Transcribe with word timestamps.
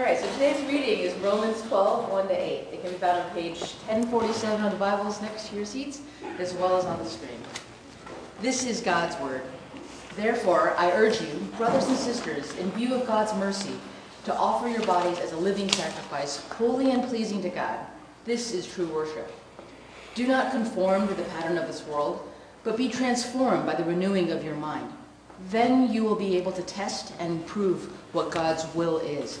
All 0.00 0.06
right, 0.06 0.18
so 0.18 0.32
today's 0.32 0.66
reading 0.66 1.00
is 1.00 1.12
Romans 1.16 1.60
12, 1.68 2.08
1 2.08 2.28
to 2.28 2.32
8. 2.32 2.68
It 2.72 2.80
can 2.80 2.90
be 2.90 2.96
found 2.96 3.20
on 3.20 3.30
page 3.32 3.60
1047 3.60 4.64
of 4.64 4.72
the 4.72 4.78
Bibles 4.78 5.20
next 5.20 5.50
to 5.50 5.56
your 5.56 5.66
seats, 5.66 6.00
as 6.38 6.54
well 6.54 6.78
as 6.78 6.86
on 6.86 6.98
the 7.00 7.04
screen. 7.04 7.38
This 8.40 8.64
is 8.64 8.80
God's 8.80 9.14
Word. 9.18 9.42
Therefore, 10.16 10.72
I 10.78 10.90
urge 10.92 11.20
you, 11.20 11.34
brothers 11.58 11.86
and 11.86 11.98
sisters, 11.98 12.56
in 12.56 12.70
view 12.70 12.94
of 12.94 13.06
God's 13.06 13.34
mercy, 13.34 13.74
to 14.24 14.34
offer 14.34 14.70
your 14.70 14.86
bodies 14.86 15.18
as 15.18 15.32
a 15.32 15.36
living 15.36 15.70
sacrifice, 15.70 16.38
holy 16.52 16.92
and 16.92 17.04
pleasing 17.04 17.42
to 17.42 17.50
God. 17.50 17.78
This 18.24 18.54
is 18.54 18.66
true 18.66 18.86
worship. 18.86 19.30
Do 20.14 20.26
not 20.26 20.50
conform 20.50 21.08
to 21.08 21.14
the 21.14 21.24
pattern 21.24 21.58
of 21.58 21.66
this 21.66 21.86
world, 21.86 22.26
but 22.64 22.78
be 22.78 22.88
transformed 22.88 23.66
by 23.66 23.74
the 23.74 23.84
renewing 23.84 24.32
of 24.32 24.42
your 24.42 24.56
mind. 24.56 24.90
Then 25.50 25.92
you 25.92 26.04
will 26.04 26.16
be 26.16 26.38
able 26.38 26.52
to 26.52 26.62
test 26.62 27.12
and 27.18 27.44
prove 27.46 27.92
what 28.14 28.30
God's 28.30 28.64
will 28.74 28.96
is, 28.96 29.40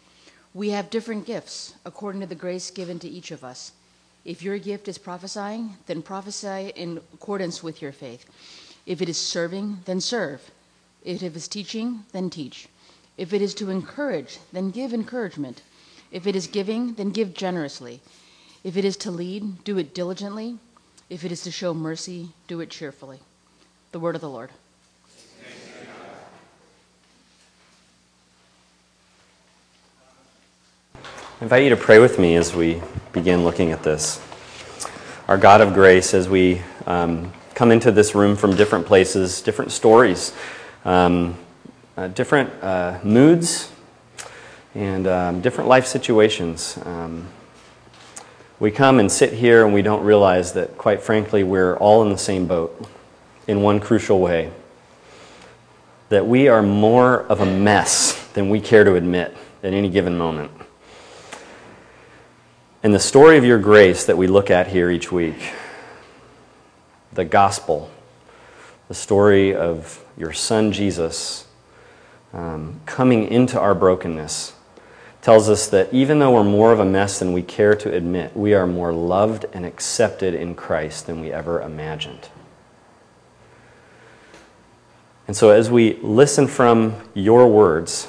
We 0.53 0.69
have 0.71 0.89
different 0.89 1.25
gifts 1.25 1.75
according 1.85 2.21
to 2.21 2.27
the 2.27 2.35
grace 2.35 2.71
given 2.71 2.99
to 2.99 3.07
each 3.07 3.31
of 3.31 3.43
us. 3.43 3.71
If 4.25 4.43
your 4.43 4.57
gift 4.57 4.87
is 4.87 4.97
prophesying, 4.97 5.77
then 5.87 6.01
prophesy 6.01 6.73
in 6.75 6.99
accordance 7.13 7.63
with 7.63 7.81
your 7.81 7.91
faith. 7.91 8.25
If 8.85 9.01
it 9.01 9.09
is 9.09 9.17
serving, 9.17 9.79
then 9.85 10.01
serve. 10.01 10.51
If 11.03 11.23
it 11.23 11.35
is 11.35 11.47
teaching, 11.47 12.03
then 12.11 12.29
teach. 12.29 12.67
If 13.17 13.33
it 13.33 13.41
is 13.41 13.53
to 13.55 13.69
encourage, 13.69 14.39
then 14.51 14.71
give 14.71 14.93
encouragement. 14.93 15.61
If 16.11 16.27
it 16.27 16.35
is 16.35 16.47
giving, 16.47 16.95
then 16.95 17.11
give 17.11 17.33
generously. 17.33 18.01
If 18.63 18.77
it 18.77 18.85
is 18.85 18.97
to 18.97 19.11
lead, 19.11 19.63
do 19.63 19.77
it 19.77 19.95
diligently. 19.95 20.57
If 21.09 21.23
it 21.23 21.31
is 21.31 21.41
to 21.43 21.51
show 21.51 21.73
mercy, 21.73 22.29
do 22.47 22.59
it 22.59 22.69
cheerfully. 22.69 23.19
The 23.91 23.99
word 23.99 24.15
of 24.15 24.21
the 24.21 24.29
Lord. 24.29 24.51
I 31.41 31.45
invite 31.45 31.63
you 31.63 31.69
to 31.71 31.75
pray 31.75 31.97
with 31.97 32.19
me 32.19 32.35
as 32.35 32.53
we 32.53 32.83
begin 33.13 33.43
looking 33.43 33.71
at 33.71 33.81
this. 33.81 34.21
Our 35.27 35.39
God 35.39 35.59
of 35.61 35.73
grace, 35.73 36.13
as 36.13 36.29
we 36.29 36.61
um, 36.85 37.33
come 37.55 37.71
into 37.71 37.91
this 37.91 38.13
room 38.13 38.35
from 38.35 38.55
different 38.55 38.85
places, 38.85 39.41
different 39.41 39.71
stories, 39.71 40.33
um, 40.85 41.35
uh, 41.97 42.09
different 42.09 42.51
uh, 42.61 42.99
moods, 43.03 43.71
and 44.75 45.07
um, 45.07 45.41
different 45.41 45.67
life 45.67 45.87
situations. 45.87 46.77
Um, 46.85 47.27
we 48.59 48.69
come 48.69 48.99
and 48.99 49.11
sit 49.11 49.33
here 49.33 49.65
and 49.65 49.73
we 49.73 49.81
don't 49.81 50.03
realize 50.03 50.53
that, 50.53 50.77
quite 50.77 51.01
frankly, 51.01 51.43
we're 51.43 51.75
all 51.77 52.03
in 52.03 52.09
the 52.09 52.19
same 52.19 52.45
boat 52.45 52.87
in 53.47 53.63
one 53.63 53.79
crucial 53.79 54.19
way. 54.19 54.51
That 56.09 56.27
we 56.27 56.49
are 56.49 56.61
more 56.61 57.23
of 57.23 57.41
a 57.41 57.47
mess 57.47 58.27
than 58.33 58.51
we 58.51 58.61
care 58.61 58.83
to 58.83 58.93
admit 58.93 59.35
at 59.63 59.73
any 59.73 59.89
given 59.89 60.15
moment. 60.19 60.51
And 62.83 62.93
the 62.93 62.99
story 62.99 63.37
of 63.37 63.45
your 63.45 63.59
grace 63.59 64.05
that 64.05 64.17
we 64.17 64.25
look 64.25 64.49
at 64.49 64.67
here 64.67 64.89
each 64.89 65.11
week, 65.11 65.53
the 67.13 67.23
gospel, 67.23 67.91
the 68.87 68.95
story 68.95 69.53
of 69.53 70.03
your 70.17 70.33
son 70.33 70.71
Jesus 70.71 71.47
um, 72.33 72.81
coming 72.87 73.27
into 73.27 73.59
our 73.59 73.75
brokenness, 73.75 74.53
tells 75.21 75.47
us 75.47 75.67
that 75.67 75.93
even 75.93 76.17
though 76.17 76.33
we're 76.33 76.43
more 76.43 76.73
of 76.73 76.79
a 76.79 76.85
mess 76.85 77.19
than 77.19 77.33
we 77.33 77.43
care 77.43 77.75
to 77.75 77.93
admit, 77.93 78.35
we 78.35 78.55
are 78.55 78.65
more 78.65 78.91
loved 78.91 79.45
and 79.53 79.63
accepted 79.63 80.33
in 80.33 80.55
Christ 80.55 81.05
than 81.05 81.21
we 81.21 81.31
ever 81.31 81.61
imagined. 81.61 82.29
And 85.27 85.37
so, 85.37 85.51
as 85.51 85.69
we 85.69 85.99
listen 86.01 86.47
from 86.47 86.95
your 87.13 87.47
words, 87.47 88.07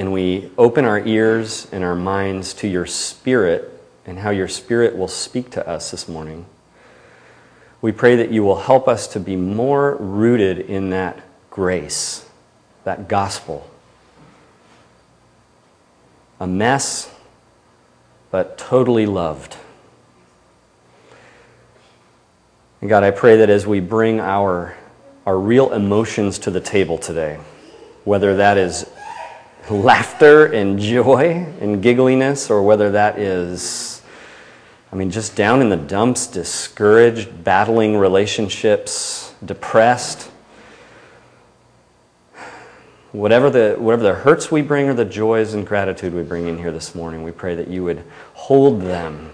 and 0.00 0.14
we 0.14 0.50
open 0.56 0.86
our 0.86 0.98
ears 1.06 1.68
and 1.72 1.84
our 1.84 1.94
minds 1.94 2.54
to 2.54 2.66
your 2.66 2.86
Spirit 2.86 3.70
and 4.06 4.18
how 4.18 4.30
your 4.30 4.48
Spirit 4.48 4.96
will 4.96 5.06
speak 5.06 5.50
to 5.50 5.68
us 5.68 5.90
this 5.90 6.08
morning, 6.08 6.46
we 7.82 7.92
pray 7.92 8.16
that 8.16 8.30
you 8.30 8.42
will 8.42 8.60
help 8.60 8.88
us 8.88 9.06
to 9.08 9.20
be 9.20 9.36
more 9.36 9.96
rooted 9.96 10.58
in 10.58 10.88
that 10.88 11.20
grace, 11.50 12.26
that 12.84 13.08
gospel. 13.08 13.70
A 16.40 16.46
mess, 16.46 17.14
but 18.30 18.56
totally 18.56 19.04
loved. 19.04 19.58
And 22.80 22.88
God, 22.88 23.02
I 23.02 23.10
pray 23.10 23.36
that 23.36 23.50
as 23.50 23.66
we 23.66 23.80
bring 23.80 24.18
our, 24.18 24.78
our 25.26 25.38
real 25.38 25.74
emotions 25.74 26.38
to 26.38 26.50
the 26.50 26.60
table 26.62 26.96
today, 26.96 27.38
whether 28.04 28.36
that 28.36 28.56
is 28.56 28.86
laughter 29.70 30.46
and 30.46 30.78
joy 30.78 31.46
and 31.60 31.82
giggliness, 31.82 32.50
or 32.50 32.62
whether 32.62 32.90
that 32.90 33.18
is, 33.18 34.02
I 34.92 34.96
mean, 34.96 35.10
just 35.10 35.36
down 35.36 35.60
in 35.60 35.68
the 35.68 35.76
dumps, 35.76 36.26
discouraged, 36.26 37.44
battling 37.44 37.96
relationships, 37.96 39.34
depressed. 39.44 40.30
Whatever 43.12 43.50
the, 43.50 43.76
whatever 43.78 44.02
the 44.02 44.14
hurts 44.14 44.52
we 44.52 44.62
bring 44.62 44.88
or 44.88 44.94
the 44.94 45.04
joys 45.04 45.54
and 45.54 45.66
gratitude 45.66 46.14
we 46.14 46.22
bring 46.22 46.46
in 46.46 46.58
here 46.58 46.70
this 46.70 46.94
morning, 46.94 47.22
we 47.22 47.32
pray 47.32 47.54
that 47.54 47.68
you 47.68 47.84
would 47.84 48.04
hold 48.34 48.82
them 48.82 49.32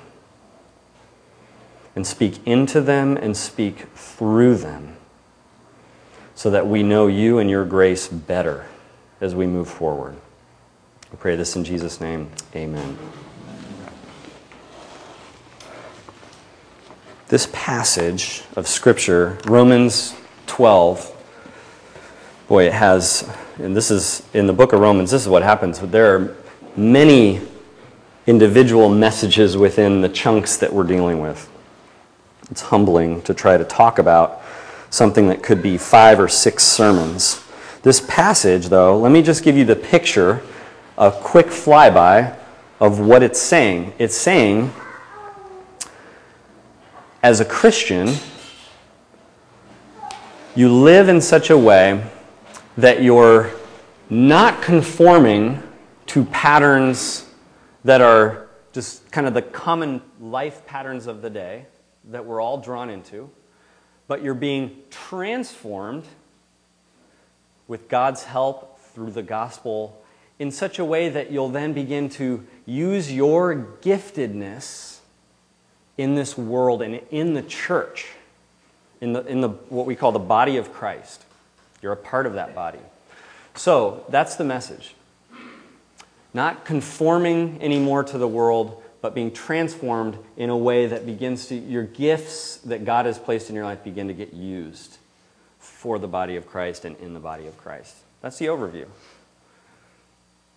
and 1.94 2.06
speak 2.06 2.46
into 2.46 2.80
them 2.80 3.16
and 3.16 3.36
speak 3.36 3.86
through 3.94 4.56
them 4.56 4.96
so 6.34 6.50
that 6.50 6.66
we 6.66 6.82
know 6.82 7.06
you 7.06 7.38
and 7.38 7.48
your 7.48 7.64
grace 7.64 8.08
better 8.08 8.66
as 9.20 9.34
we 9.34 9.46
move 9.46 9.68
forward. 9.68 10.14
We 11.12 11.18
pray 11.18 11.36
this 11.36 11.54
in 11.54 11.64
Jesus' 11.64 12.00
name. 12.00 12.28
Amen. 12.54 12.98
This 17.28 17.48
passage 17.52 18.42
of 18.56 18.66
Scripture, 18.66 19.38
Romans 19.46 20.14
12, 20.46 21.12
boy, 22.48 22.66
it 22.66 22.72
has, 22.72 23.28
and 23.58 23.76
this 23.76 23.90
is 23.90 24.22
in 24.34 24.46
the 24.46 24.52
book 24.52 24.72
of 24.72 24.80
Romans, 24.80 25.10
this 25.10 25.22
is 25.22 25.28
what 25.28 25.42
happens. 25.42 25.80
There 25.80 26.14
are 26.14 26.36
many 26.76 27.40
individual 28.26 28.88
messages 28.88 29.56
within 29.56 30.00
the 30.00 30.08
chunks 30.08 30.56
that 30.56 30.72
we're 30.72 30.84
dealing 30.84 31.20
with. 31.20 31.48
It's 32.50 32.62
humbling 32.62 33.22
to 33.22 33.34
try 33.34 33.56
to 33.56 33.64
talk 33.64 33.98
about 33.98 34.42
something 34.90 35.28
that 35.28 35.42
could 35.42 35.62
be 35.62 35.78
five 35.78 36.18
or 36.18 36.28
six 36.28 36.64
sermons. 36.64 37.44
This 37.82 38.00
passage, 38.00 38.68
though, 38.68 38.98
let 38.98 39.12
me 39.12 39.22
just 39.22 39.44
give 39.44 39.56
you 39.56 39.64
the 39.64 39.76
picture, 39.76 40.42
a 40.98 41.10
quick 41.10 41.46
flyby 41.46 42.36
of 42.80 43.00
what 43.00 43.22
it's 43.22 43.40
saying. 43.40 43.92
It's 43.98 44.16
saying, 44.16 44.72
as 47.22 47.40
a 47.40 47.44
Christian, 47.44 48.14
you 50.54 50.72
live 50.72 51.08
in 51.08 51.20
such 51.20 51.50
a 51.50 51.58
way 51.58 52.02
that 52.78 53.02
you're 53.02 53.52
not 54.08 54.62
conforming 54.62 55.62
to 56.06 56.24
patterns 56.26 57.28
that 57.84 58.00
are 58.00 58.48
just 58.72 59.10
kind 59.10 59.26
of 59.26 59.34
the 59.34 59.42
common 59.42 60.00
life 60.20 60.64
patterns 60.66 61.06
of 61.06 61.22
the 61.22 61.30
day 61.30 61.66
that 62.04 62.24
we're 62.24 62.40
all 62.40 62.58
drawn 62.58 62.88
into, 62.88 63.28
but 64.08 64.22
you're 64.22 64.34
being 64.34 64.76
transformed 64.90 66.04
with 67.68 67.88
God's 67.88 68.22
help 68.22 68.78
through 68.78 69.10
the 69.10 69.22
gospel 69.22 70.02
in 70.38 70.50
such 70.50 70.78
a 70.78 70.84
way 70.84 71.08
that 71.08 71.30
you'll 71.30 71.48
then 71.48 71.72
begin 71.72 72.08
to 72.10 72.46
use 72.66 73.12
your 73.12 73.54
giftedness 73.80 74.98
in 75.96 76.14
this 76.14 76.36
world 76.36 76.82
and 76.82 77.00
in 77.10 77.34
the 77.34 77.42
church, 77.42 78.08
in, 79.00 79.12
the, 79.12 79.24
in 79.26 79.40
the, 79.40 79.48
what 79.48 79.86
we 79.86 79.96
call 79.96 80.12
the 80.12 80.18
body 80.18 80.56
of 80.56 80.72
Christ. 80.72 81.24
You're 81.80 81.92
a 81.92 81.96
part 81.96 82.26
of 82.26 82.34
that 82.34 82.54
body. 82.54 82.80
So 83.54 84.04
that's 84.08 84.36
the 84.36 84.44
message. 84.44 84.94
Not 86.34 86.66
conforming 86.66 87.62
anymore 87.62 88.04
to 88.04 88.18
the 88.18 88.28
world, 88.28 88.82
but 89.00 89.14
being 89.14 89.32
transformed 89.32 90.18
in 90.36 90.50
a 90.50 90.56
way 90.56 90.86
that 90.86 91.06
begins 91.06 91.46
to, 91.46 91.54
your 91.54 91.84
gifts 91.84 92.58
that 92.58 92.84
God 92.84 93.06
has 93.06 93.18
placed 93.18 93.48
in 93.48 93.56
your 93.56 93.64
life 93.64 93.82
begin 93.82 94.08
to 94.08 94.14
get 94.14 94.34
used 94.34 94.98
for 95.58 95.98
the 95.98 96.08
body 96.08 96.36
of 96.36 96.46
Christ 96.46 96.84
and 96.84 96.96
in 96.96 97.14
the 97.14 97.20
body 97.20 97.46
of 97.46 97.56
Christ. 97.56 97.96
That's 98.20 98.38
the 98.38 98.46
overview. 98.46 98.86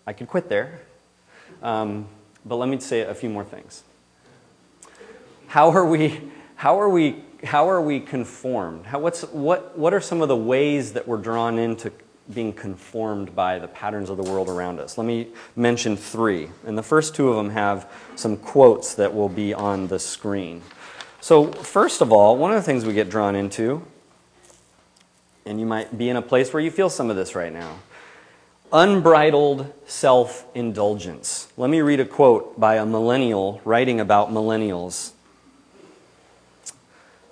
I 0.05 0.13
could 0.13 0.27
quit 0.27 0.49
there, 0.49 0.81
Um, 1.61 2.07
but 2.45 2.55
let 2.55 2.69
me 2.69 2.79
say 2.79 3.01
a 3.01 3.13
few 3.13 3.29
more 3.29 3.43
things. 3.43 3.83
How 5.47 5.71
are 5.71 5.85
we, 5.85 6.21
how 6.55 6.79
are 6.79 6.89
we, 6.89 7.23
how 7.43 7.69
are 7.69 7.81
we 7.81 7.99
conformed? 7.99 8.85
How, 8.85 8.99
what's, 8.99 9.23
what, 9.23 9.77
what 9.77 9.93
are 9.93 10.01
some 10.01 10.21
of 10.21 10.27
the 10.27 10.35
ways 10.35 10.93
that 10.93 11.07
we're 11.07 11.17
drawn 11.17 11.57
into 11.57 11.91
being 12.33 12.53
conformed 12.53 13.35
by 13.35 13.59
the 13.59 13.67
patterns 13.67 14.09
of 14.09 14.17
the 14.17 14.23
world 14.23 14.47
around 14.47 14.79
us? 14.79 14.97
Let 14.97 15.05
me 15.05 15.27
mention 15.55 15.97
three. 15.97 16.49
And 16.65 16.77
the 16.77 16.83
first 16.83 17.15
two 17.15 17.29
of 17.29 17.35
them 17.35 17.49
have 17.49 17.91
some 18.15 18.37
quotes 18.37 18.93
that 18.95 19.13
will 19.13 19.29
be 19.29 19.53
on 19.53 19.87
the 19.87 19.99
screen. 19.99 20.61
So, 21.21 21.51
first 21.51 22.01
of 22.01 22.11
all, 22.13 22.37
one 22.37 22.51
of 22.51 22.57
the 22.57 22.63
things 22.63 22.85
we 22.85 22.93
get 22.93 23.09
drawn 23.09 23.35
into, 23.35 23.85
and 25.45 25.59
you 25.59 25.65
might 25.65 25.97
be 25.97 26.09
in 26.09 26.15
a 26.15 26.21
place 26.21 26.53
where 26.53 26.61
you 26.61 26.71
feel 26.71 26.89
some 26.89 27.09
of 27.09 27.15
this 27.15 27.35
right 27.35 27.51
now 27.51 27.79
unbridled 28.71 29.71
self 29.85 30.45
indulgence. 30.53 31.47
Let 31.57 31.69
me 31.69 31.81
read 31.81 31.99
a 31.99 32.05
quote 32.05 32.59
by 32.59 32.75
a 32.75 32.85
millennial 32.85 33.61
writing 33.65 33.99
about 33.99 34.31
millennials. 34.31 35.11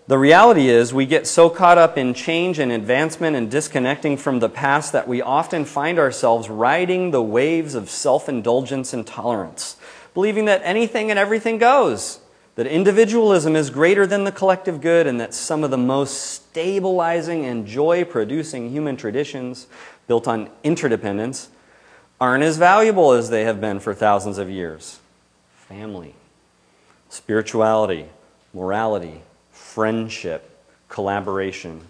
The 0.07 0.17
reality 0.17 0.69
is, 0.69 0.93
we 0.93 1.05
get 1.05 1.27
so 1.27 1.49
caught 1.49 1.77
up 1.77 1.97
in 1.97 2.13
change 2.13 2.59
and 2.59 2.71
advancement 2.71 3.35
and 3.35 3.51
disconnecting 3.51 4.15
from 4.15 4.39
the 4.39 4.47
past 4.47 4.93
that 4.93 5.05
we 5.05 5.21
often 5.21 5.65
find 5.65 5.99
ourselves 5.99 6.49
riding 6.49 7.11
the 7.11 7.21
waves 7.21 7.75
of 7.75 7.89
self 7.89 8.29
indulgence 8.29 8.93
and 8.93 9.05
tolerance, 9.05 9.75
believing 10.13 10.45
that 10.45 10.61
anything 10.63 11.09
and 11.09 11.19
everything 11.19 11.57
goes, 11.57 12.21
that 12.55 12.67
individualism 12.67 13.57
is 13.57 13.69
greater 13.69 14.07
than 14.07 14.23
the 14.23 14.31
collective 14.31 14.79
good, 14.79 15.07
and 15.07 15.19
that 15.19 15.33
some 15.33 15.61
of 15.65 15.71
the 15.71 15.77
most 15.77 16.13
stabilizing 16.13 17.45
and 17.45 17.67
joy 17.67 18.05
producing 18.05 18.71
human 18.71 18.95
traditions 18.95 19.67
built 20.07 20.27
on 20.27 20.49
interdependence 20.63 21.49
aren't 22.19 22.43
as 22.43 22.57
valuable 22.57 23.11
as 23.11 23.29
they 23.29 23.43
have 23.43 23.61
been 23.61 23.79
for 23.79 23.93
thousands 23.93 24.37
of 24.37 24.49
years. 24.49 24.99
Family, 25.53 26.15
spirituality, 27.09 28.07
morality, 28.53 29.21
friendship, 29.51 30.49
collaboration, 30.89 31.81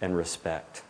and 0.00 0.16
respect. 0.16 0.82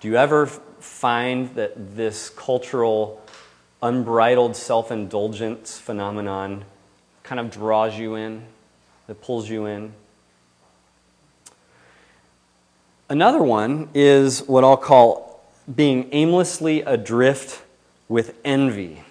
Do 0.00 0.08
you 0.08 0.16
ever 0.16 0.46
find 0.46 1.54
that 1.54 1.96
this 1.96 2.30
cultural, 2.30 3.22
unbridled 3.82 4.56
self 4.56 4.90
indulgence 4.90 5.78
phenomenon 5.78 6.64
kind 7.22 7.40
of 7.40 7.50
draws 7.50 7.98
you 7.98 8.14
in, 8.14 8.42
that 9.06 9.20
pulls 9.20 9.48
you 9.48 9.66
in? 9.66 9.92
Another 13.08 13.42
one 13.42 13.88
is 13.94 14.40
what 14.48 14.64
I'll 14.64 14.76
call 14.76 15.25
being 15.74 16.08
aimlessly 16.12 16.82
adrift 16.82 17.62
with 18.08 18.38
envy. 18.44 19.02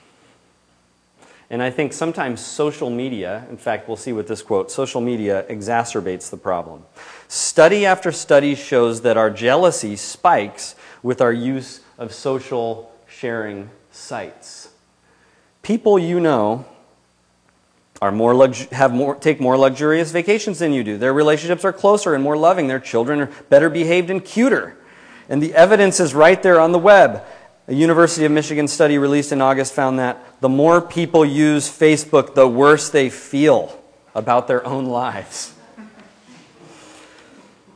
And 1.49 1.61
I 1.61 1.69
think 1.69 1.93
sometimes 1.93 2.43
social 2.43 2.89
media, 2.89 3.45
in 3.49 3.57
fact, 3.57 3.87
we'll 3.87 3.97
see 3.97 4.13
with 4.13 4.27
this 4.27 4.41
quote, 4.41 4.71
social 4.71 4.99
media 4.99 5.45
exacerbates 5.49 6.29
the 6.29 6.37
problem. 6.37 6.83
Study 7.27 7.85
after 7.85 8.11
study 8.11 8.55
shows 8.55 9.01
that 9.01 9.15
our 9.15 9.29
jealousy 9.29 9.95
spikes 9.95 10.75
with 11.03 11.21
our 11.21 11.33
use 11.33 11.81
of 11.97 12.13
social 12.13 12.91
sharing 13.07 13.69
sites. 13.91 14.69
People 15.61 15.99
you 15.99 16.19
know 16.19 16.65
are 18.01 18.11
more 18.11 18.33
lux- 18.33 18.69
have 18.69 18.93
more, 18.93 19.15
take 19.15 19.39
more 19.39 19.57
luxurious 19.57 20.11
vacations 20.11 20.59
than 20.59 20.73
you 20.73 20.83
do. 20.83 20.97
Their 20.97 21.13
relationships 21.13 21.63
are 21.63 21.73
closer 21.73 22.13
and 22.13 22.23
more 22.23 22.37
loving. 22.37 22.67
Their 22.67 22.79
children 22.79 23.21
are 23.21 23.31
better 23.49 23.69
behaved 23.69 24.09
and 24.09 24.23
cuter. 24.23 24.77
And 25.29 25.41
the 25.41 25.53
evidence 25.55 25.99
is 25.99 26.13
right 26.13 26.41
there 26.41 26.59
on 26.59 26.71
the 26.71 26.79
web. 26.79 27.23
A 27.67 27.73
University 27.73 28.25
of 28.25 28.31
Michigan 28.31 28.67
study 28.67 28.97
released 28.97 29.31
in 29.31 29.41
August 29.41 29.73
found 29.73 29.97
that 29.97 30.23
the 30.39 30.49
more 30.49 30.81
people 30.81 31.25
use 31.25 31.67
Facebook, 31.67 32.35
the 32.35 32.47
worse 32.47 32.89
they 32.89 33.09
feel 33.09 33.81
about 34.13 34.47
their 34.47 34.65
own 34.65 34.85
lives. 34.85 35.53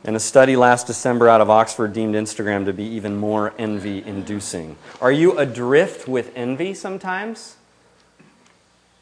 And 0.04 0.16
a 0.16 0.20
study 0.20 0.56
last 0.56 0.86
December 0.86 1.28
out 1.28 1.40
of 1.40 1.50
Oxford 1.50 1.92
deemed 1.92 2.14
Instagram 2.14 2.64
to 2.66 2.72
be 2.72 2.84
even 2.84 3.16
more 3.16 3.52
envy 3.58 4.02
inducing. 4.02 4.76
Are 5.00 5.12
you 5.12 5.36
adrift 5.36 6.08
with 6.08 6.32
envy 6.34 6.72
sometimes? 6.72 7.56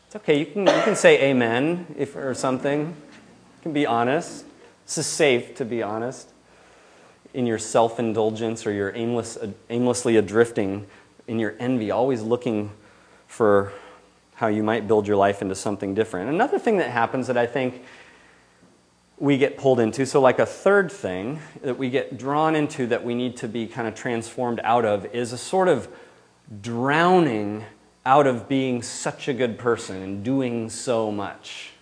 It's 0.06 0.16
okay, 0.16 0.40
you 0.40 0.46
can, 0.46 0.66
you 0.66 0.82
can 0.82 0.96
say 0.96 1.22
amen 1.30 1.94
if, 1.98 2.16
or 2.16 2.34
something. 2.34 2.80
You 2.80 3.62
can 3.62 3.72
be 3.74 3.86
honest. 3.86 4.44
This 4.86 4.98
is 4.98 5.06
safe 5.06 5.54
to 5.56 5.66
be 5.66 5.82
honest 5.82 6.30
in 7.34 7.46
your 7.46 7.58
self 7.58 7.98
indulgence 7.98 8.66
or 8.66 8.72
your 8.72 8.94
aimless, 8.94 9.38
aimlessly 9.70 10.14
adrifting 10.14 10.84
in 11.26 11.38
your 11.38 11.54
envy, 11.58 11.90
always 11.90 12.22
looking 12.22 12.70
for 13.26 13.72
how 14.34 14.46
you 14.46 14.62
might 14.62 14.86
build 14.86 15.06
your 15.06 15.16
life 15.16 15.42
into 15.42 15.54
something 15.54 15.94
different. 15.94 16.30
Another 16.30 16.58
thing 16.58 16.78
that 16.78 16.90
happens 16.90 17.26
that 17.26 17.36
I 17.36 17.46
think 17.46 17.84
we 19.18 19.36
get 19.36 19.58
pulled 19.58 19.80
into, 19.80 20.06
so 20.06 20.20
like 20.20 20.38
a 20.38 20.46
third 20.46 20.92
thing 20.92 21.40
that 21.62 21.76
we 21.76 21.90
get 21.90 22.16
drawn 22.16 22.54
into 22.54 22.86
that 22.86 23.04
we 23.04 23.14
need 23.14 23.36
to 23.38 23.48
be 23.48 23.66
kind 23.66 23.88
of 23.88 23.94
transformed 23.94 24.60
out 24.62 24.84
of, 24.84 25.06
is 25.06 25.32
a 25.32 25.38
sort 25.38 25.68
of 25.68 25.88
drowning 26.62 27.64
out 28.06 28.26
of 28.26 28.48
being 28.48 28.80
such 28.80 29.28
a 29.28 29.34
good 29.34 29.58
person 29.58 30.00
and 30.00 30.24
doing 30.24 30.70
so 30.70 31.10
much. 31.10 31.72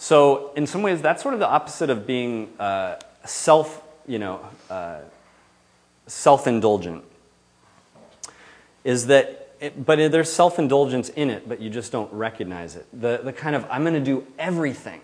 So, 0.00 0.52
in 0.54 0.66
some 0.68 0.82
ways, 0.82 1.02
that's 1.02 1.22
sort 1.22 1.34
of 1.34 1.40
the 1.40 1.48
opposite 1.48 1.90
of 1.90 2.06
being 2.06 2.48
uh, 2.60 2.96
self, 3.24 3.82
you 4.06 4.20
know, 4.20 4.40
uh, 4.70 5.00
self-indulgent. 6.06 7.02
Is 8.84 9.08
that, 9.08 9.50
it, 9.60 9.84
but 9.84 9.96
there's 9.96 10.32
self-indulgence 10.32 11.08
in 11.10 11.30
it, 11.30 11.48
but 11.48 11.60
you 11.60 11.68
just 11.68 11.90
don't 11.90 12.12
recognize 12.12 12.76
it. 12.76 12.86
The, 12.92 13.20
the 13.24 13.32
kind 13.32 13.56
of, 13.56 13.66
I'm 13.68 13.82
going 13.82 13.94
to 13.94 14.00
do 14.00 14.24
everything. 14.38 15.00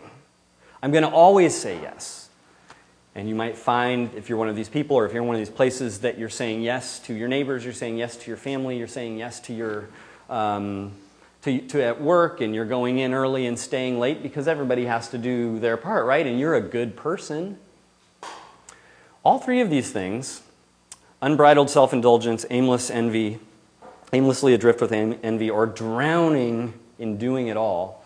I'm 0.80 0.92
going 0.92 1.04
to 1.04 1.10
always 1.10 1.56
say 1.56 1.80
yes. 1.82 2.28
And 3.16 3.28
you 3.28 3.34
might 3.34 3.56
find, 3.56 4.14
if 4.14 4.28
you're 4.28 4.38
one 4.38 4.48
of 4.48 4.56
these 4.56 4.68
people, 4.68 4.96
or 4.96 5.06
if 5.06 5.12
you're 5.12 5.22
in 5.22 5.28
one 5.28 5.36
of 5.36 5.40
these 5.40 5.54
places, 5.54 6.00
that 6.00 6.18
you're 6.18 6.28
saying 6.28 6.62
yes 6.62 7.00
to 7.00 7.14
your 7.14 7.28
neighbors, 7.28 7.64
you're 7.64 7.74
saying 7.74 7.98
yes 7.98 8.16
to 8.16 8.30
your 8.30 8.36
family, 8.36 8.78
you're 8.78 8.86
saying 8.86 9.18
yes 9.18 9.40
to 9.40 9.52
your 9.52 9.88
um, 10.30 10.92
to, 11.44 11.60
to 11.60 11.82
at 11.82 12.00
work 12.00 12.40
and 12.40 12.54
you're 12.54 12.64
going 12.64 12.98
in 12.98 13.12
early 13.12 13.46
and 13.46 13.58
staying 13.58 13.98
late 14.00 14.22
because 14.22 14.48
everybody 14.48 14.86
has 14.86 15.10
to 15.10 15.18
do 15.18 15.58
their 15.58 15.76
part, 15.76 16.06
right? 16.06 16.26
And 16.26 16.40
you're 16.40 16.54
a 16.54 16.60
good 16.60 16.96
person. 16.96 17.58
All 19.22 19.38
three 19.38 19.60
of 19.60 19.70
these 19.70 19.92
things 19.92 20.42
unbridled 21.20 21.70
self 21.70 21.92
indulgence, 21.92 22.44
aimless 22.50 22.90
envy, 22.90 23.38
aimlessly 24.12 24.54
adrift 24.54 24.80
with 24.80 24.92
envy, 24.92 25.50
or 25.50 25.66
drowning 25.66 26.74
in 26.98 27.18
doing 27.18 27.48
it 27.48 27.56
all. 27.56 28.04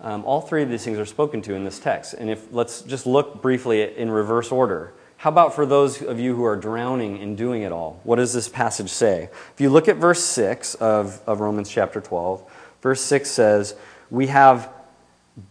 Um, 0.00 0.24
all 0.24 0.40
three 0.40 0.62
of 0.62 0.68
these 0.68 0.84
things 0.84 0.98
are 0.98 1.06
spoken 1.06 1.42
to 1.42 1.54
in 1.54 1.64
this 1.64 1.78
text. 1.78 2.14
And 2.14 2.30
if 2.30 2.52
let's 2.52 2.82
just 2.82 3.06
look 3.06 3.42
briefly 3.42 3.96
in 3.96 4.10
reverse 4.10 4.52
order. 4.52 4.92
How 5.18 5.30
about 5.30 5.54
for 5.54 5.64
those 5.64 6.02
of 6.02 6.20
you 6.20 6.36
who 6.36 6.44
are 6.44 6.56
drowning 6.56 7.18
in 7.18 7.36
doing 7.36 7.62
it 7.62 7.72
all? 7.72 8.00
What 8.04 8.16
does 8.16 8.32
this 8.32 8.48
passage 8.48 8.90
say? 8.90 9.30
If 9.54 9.60
you 9.60 9.70
look 9.70 9.88
at 9.88 9.96
verse 9.96 10.22
6 10.22 10.74
of, 10.76 11.20
of 11.26 11.40
Romans 11.40 11.70
chapter 11.70 12.00
12, 12.00 12.44
verse 12.82 13.00
6 13.00 13.30
says, 13.30 13.74
We 14.10 14.26
have 14.26 14.70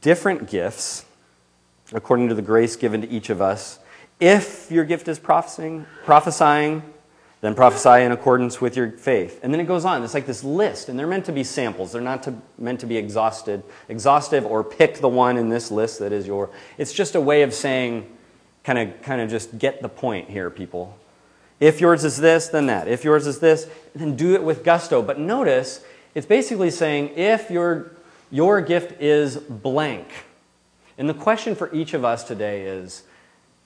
different 0.01 0.49
gifts 0.49 1.05
according 1.93 2.29
to 2.29 2.35
the 2.35 2.41
grace 2.41 2.75
given 2.75 3.01
to 3.01 3.09
each 3.09 3.29
of 3.29 3.41
us. 3.41 3.79
If 4.19 4.71
your 4.71 4.85
gift 4.85 5.07
is 5.07 5.19
prophesying, 5.19 5.85
prophesying, 6.03 6.81
then 7.41 7.53
prophesy 7.53 8.03
in 8.03 8.11
accordance 8.11 8.61
with 8.61 8.75
your 8.77 8.91
faith. 8.91 9.39
And 9.43 9.53
then 9.53 9.59
it 9.59 9.65
goes 9.65 9.85
on. 9.85 10.03
It's 10.03 10.13
like 10.13 10.25
this 10.25 10.43
list, 10.43 10.89
and 10.89 10.97
they're 10.97 11.05
meant 11.05 11.25
to 11.25 11.31
be 11.31 11.43
samples. 11.43 11.91
They're 11.91 12.01
not 12.01 12.23
to, 12.23 12.33
meant 12.57 12.79
to 12.79 12.87
be 12.87 12.97
exhausted, 12.97 13.61
exhaustive 13.89 14.45
or 14.45 14.63
pick 14.63 14.99
the 14.99 15.09
one 15.09 15.37
in 15.37 15.49
this 15.49 15.69
list 15.69 15.99
that 15.99 16.11
is 16.11 16.25
your. 16.25 16.49
It's 16.77 16.93
just 16.93 17.13
a 17.13 17.21
way 17.21 17.43
of 17.43 17.53
saying, 17.53 18.09
kind 18.65 18.79
of 18.79 19.01
kind 19.01 19.21
of 19.21 19.29
just 19.29 19.57
get 19.57 19.81
the 19.81 19.89
point 19.89 20.29
here, 20.29 20.49
people. 20.49 20.97
If 21.59 21.79
yours 21.79 22.03
is 22.03 22.17
this, 22.17 22.49
then 22.49 22.65
that. 22.65 22.87
If 22.87 23.03
yours 23.03 23.27
is 23.27 23.39
this, 23.39 23.69
then 23.93 24.15
do 24.15 24.33
it 24.35 24.43
with 24.43 24.63
gusto. 24.63 25.01
But 25.01 25.19
notice, 25.19 25.83
it's 26.13 26.25
basically 26.25 26.69
saying 26.69 27.11
if 27.15 27.49
your, 27.49 27.91
your 28.29 28.59
gift 28.61 29.01
is 29.01 29.37
blank. 29.37 30.07
And 30.97 31.07
the 31.07 31.13
question 31.13 31.55
for 31.55 31.73
each 31.73 31.93
of 31.93 32.03
us 32.03 32.23
today 32.23 32.63
is 32.63 33.03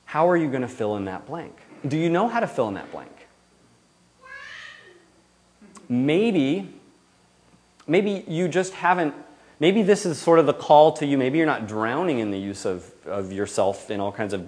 how 0.06 0.29
are 0.29 0.38
you 0.38 0.50
going 0.50 0.62
to 0.62 0.68
fill 0.68 0.98
in 0.98 1.06
that 1.06 1.25
blank? 1.25 1.56
Do 1.88 1.98
you 1.98 2.10
know 2.10 2.27
how 2.27 2.39
to 2.39 2.48
fill 2.48 2.68
in 2.68 2.75
that 2.75 2.91
blank? 2.91 3.12
Maybe, 5.88 6.72
maybe 7.88 8.24
you 8.27 8.48
just 8.48 8.74
haven't 8.74 9.15
maybe 9.60 9.82
this 9.82 10.06
is 10.06 10.18
sort 10.18 10.39
of 10.39 10.46
the 10.46 10.53
call 10.53 10.94
to 10.94 11.06
you. 11.06 11.18
Maybe 11.18 11.38
you're 11.38 11.48
not 11.48 11.68
drowning 11.68 12.20
in 12.20 12.32
the 12.32 12.38
use 12.38 12.65
of, 12.65 12.91
of 13.06 13.34
yourself 13.34 13.91
in 13.91 14.00
all 14.00 14.12
kinds 14.12 14.34
of 14.34 14.48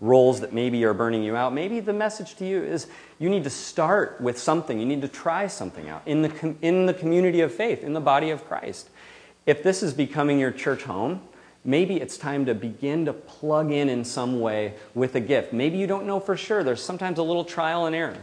roles 0.00 0.40
that 0.40 0.52
maybe 0.52 0.84
are 0.84 0.94
burning 0.94 1.22
you 1.22 1.36
out, 1.36 1.52
maybe 1.52 1.80
the 1.80 1.92
message 1.92 2.36
to 2.36 2.46
you 2.46 2.62
is 2.62 2.86
you 3.18 3.28
need 3.28 3.44
to 3.44 3.50
start 3.50 4.20
with 4.20 4.38
something. 4.38 4.78
You 4.78 4.86
need 4.86 5.02
to 5.02 5.08
try 5.08 5.46
something 5.48 5.88
out 5.88 6.02
in 6.06 6.22
the, 6.22 6.28
com- 6.28 6.58
in 6.62 6.86
the 6.86 6.94
community 6.94 7.40
of 7.40 7.52
faith, 7.52 7.82
in 7.82 7.92
the 7.92 8.00
body 8.00 8.30
of 8.30 8.46
Christ. 8.46 8.90
If 9.46 9.62
this 9.62 9.82
is 9.82 9.92
becoming 9.94 10.38
your 10.38 10.52
church 10.52 10.84
home, 10.84 11.22
maybe 11.64 11.96
it's 11.96 12.16
time 12.16 12.46
to 12.46 12.54
begin 12.54 13.06
to 13.06 13.12
plug 13.12 13.72
in 13.72 13.88
in 13.88 14.04
some 14.04 14.40
way 14.40 14.74
with 14.94 15.16
a 15.16 15.20
gift. 15.20 15.52
Maybe 15.52 15.78
you 15.78 15.86
don't 15.86 16.06
know 16.06 16.20
for 16.20 16.36
sure. 16.36 16.62
There's 16.62 16.82
sometimes 16.82 17.18
a 17.18 17.22
little 17.22 17.44
trial 17.44 17.86
and 17.86 17.96
error. 17.96 18.22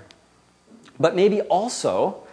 But 1.00 1.16
maybe 1.16 1.42
also 1.42 2.26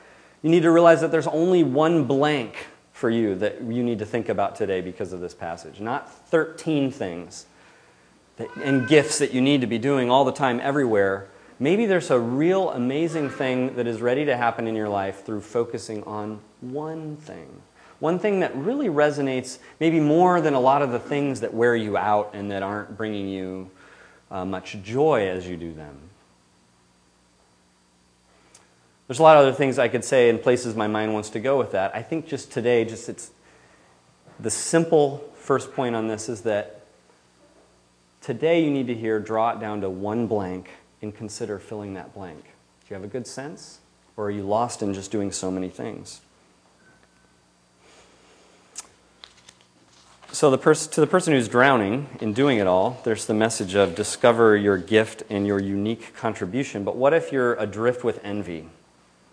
You 0.43 0.51
need 0.51 0.63
to 0.63 0.73
realize 0.73 1.01
that 1.01 1.13
there's 1.13 1.29
only 1.29 1.63
one 1.63 2.05
blank 2.05 2.67
for 2.93 3.09
you 3.09 3.35
that 3.37 3.63
you 3.63 3.83
need 3.83 4.01
to 4.01 4.07
think 4.07 4.29
about 4.29 4.57
today 4.57 4.81
because 4.81 5.13
of 5.13 5.21
this 5.21 5.35
passage, 5.35 5.81
not 5.81 6.13
13 6.29 6.91
things 6.91 7.47
and 8.63 8.89
gifts 8.89 9.19
that 9.19 9.33
you 9.33 9.41
need 9.41 9.61
to 9.61 9.67
be 9.67 9.79
doing 9.79 10.11
all 10.11 10.25
the 10.25 10.33
time, 10.33 10.61
everywhere. 10.61 11.29
Maybe 11.59 11.87
there's 11.87 12.11
a 12.11 12.19
real 12.19 12.71
amazing 12.71 13.31
thing 13.31 13.77
that 13.77 13.87
is 13.87 14.01
ready 14.01 14.25
to 14.25 14.37
happen 14.37 14.67
in 14.67 14.75
your 14.75 14.89
life 14.89 15.25
through 15.25 15.43
focusing 15.43 16.03
on 16.05 16.41
one 16.61 17.17
thing. 17.17 17.63
One 18.01 18.19
thing 18.19 18.41
that 18.41 18.55
really 18.57 18.89
resonates, 18.89 19.59
maybe 19.79 20.01
more 20.01 20.41
than 20.41 20.55
a 20.55 20.61
lot 20.61 20.83
of 20.83 20.91
the 20.91 20.99
things 20.99 21.41
that 21.41 21.55
wear 21.55 21.77
you 21.77 21.97
out 21.97 22.31
and 22.35 22.51
that 22.51 22.63
aren't 22.63 22.97
bringing 22.97 23.29
you 23.29 23.71
uh, 24.31 24.45
much 24.45 24.77
joy 24.83 25.29
as 25.29 25.47
you 25.47 25.57
do 25.57 25.73
them. 25.73 25.97
There's 29.07 29.21
a 29.21 29.23
lot 29.23 29.37
of 29.37 29.43
other 29.43 29.53
things 29.53 29.79
I 29.79 29.89
could 29.89 30.05
say 30.05 30.31
and 30.31 30.43
places 30.43 30.75
my 30.75 30.87
mind 30.87 31.13
wants 31.13 31.31
to 31.31 31.39
go 31.39 31.59
with 31.59 31.73
that. 31.73 31.95
I 31.95 32.03
think 32.03 32.27
just 32.27 32.51
today, 32.51 32.85
just 32.85 33.09
it's 33.09 33.31
the 34.41 34.51
simple 34.51 35.31
first 35.35 35.73
point 35.75 35.95
on 35.95 36.09
this 36.09 36.29
is 36.29 36.41
that 36.43 36.82
today 38.23 38.64
you 38.64 38.71
need 38.71 38.87
to 38.87 38.95
hear 38.95 39.21
draw 39.21 39.50
it 39.50 39.61
down 39.61 39.83
to 39.83 39.91
one 39.91 40.26
blank 40.26 40.71
and 41.02 41.14
consider 41.14 41.59
filling 41.59 41.95
that 41.95 42.14
blank. 42.14 42.45
Do 42.45 42.87
you 42.88 42.95
have 42.95 43.05
a 43.05 43.09
good 43.09 43.26
sense? 43.26 43.81
Or 44.17 44.26
are 44.26 44.31
you 44.31 44.43
lost 44.43 44.83
in 44.83 44.95
just 44.95 45.11
doing 45.11 45.33
so 45.33 45.50
many 45.50 45.69
things? 45.69 46.21
So, 50.31 50.50
the 50.50 50.57
pers- 50.57 50.87
to 50.87 51.00
the 51.02 51.07
person 51.07 51.35
who's 51.35 51.47
drowning 51.47 52.09
in 52.21 52.33
doing 52.33 52.57
it 52.57 52.67
all, 52.67 53.00
there's 53.05 53.26
the 53.26 53.35
message 53.35 53.75
of 53.75 53.95
discover 53.95 54.57
your 54.57 54.79
gift 54.79 55.25
and 55.29 55.47
your 55.47 55.61
unique 55.61 56.17
contribution. 56.17 56.85
But 56.85 56.97
what 56.97 57.12
if 57.12 57.33
you're 57.33 57.52
adrift 57.55 58.02
with 58.02 58.19
envy? 58.25 58.69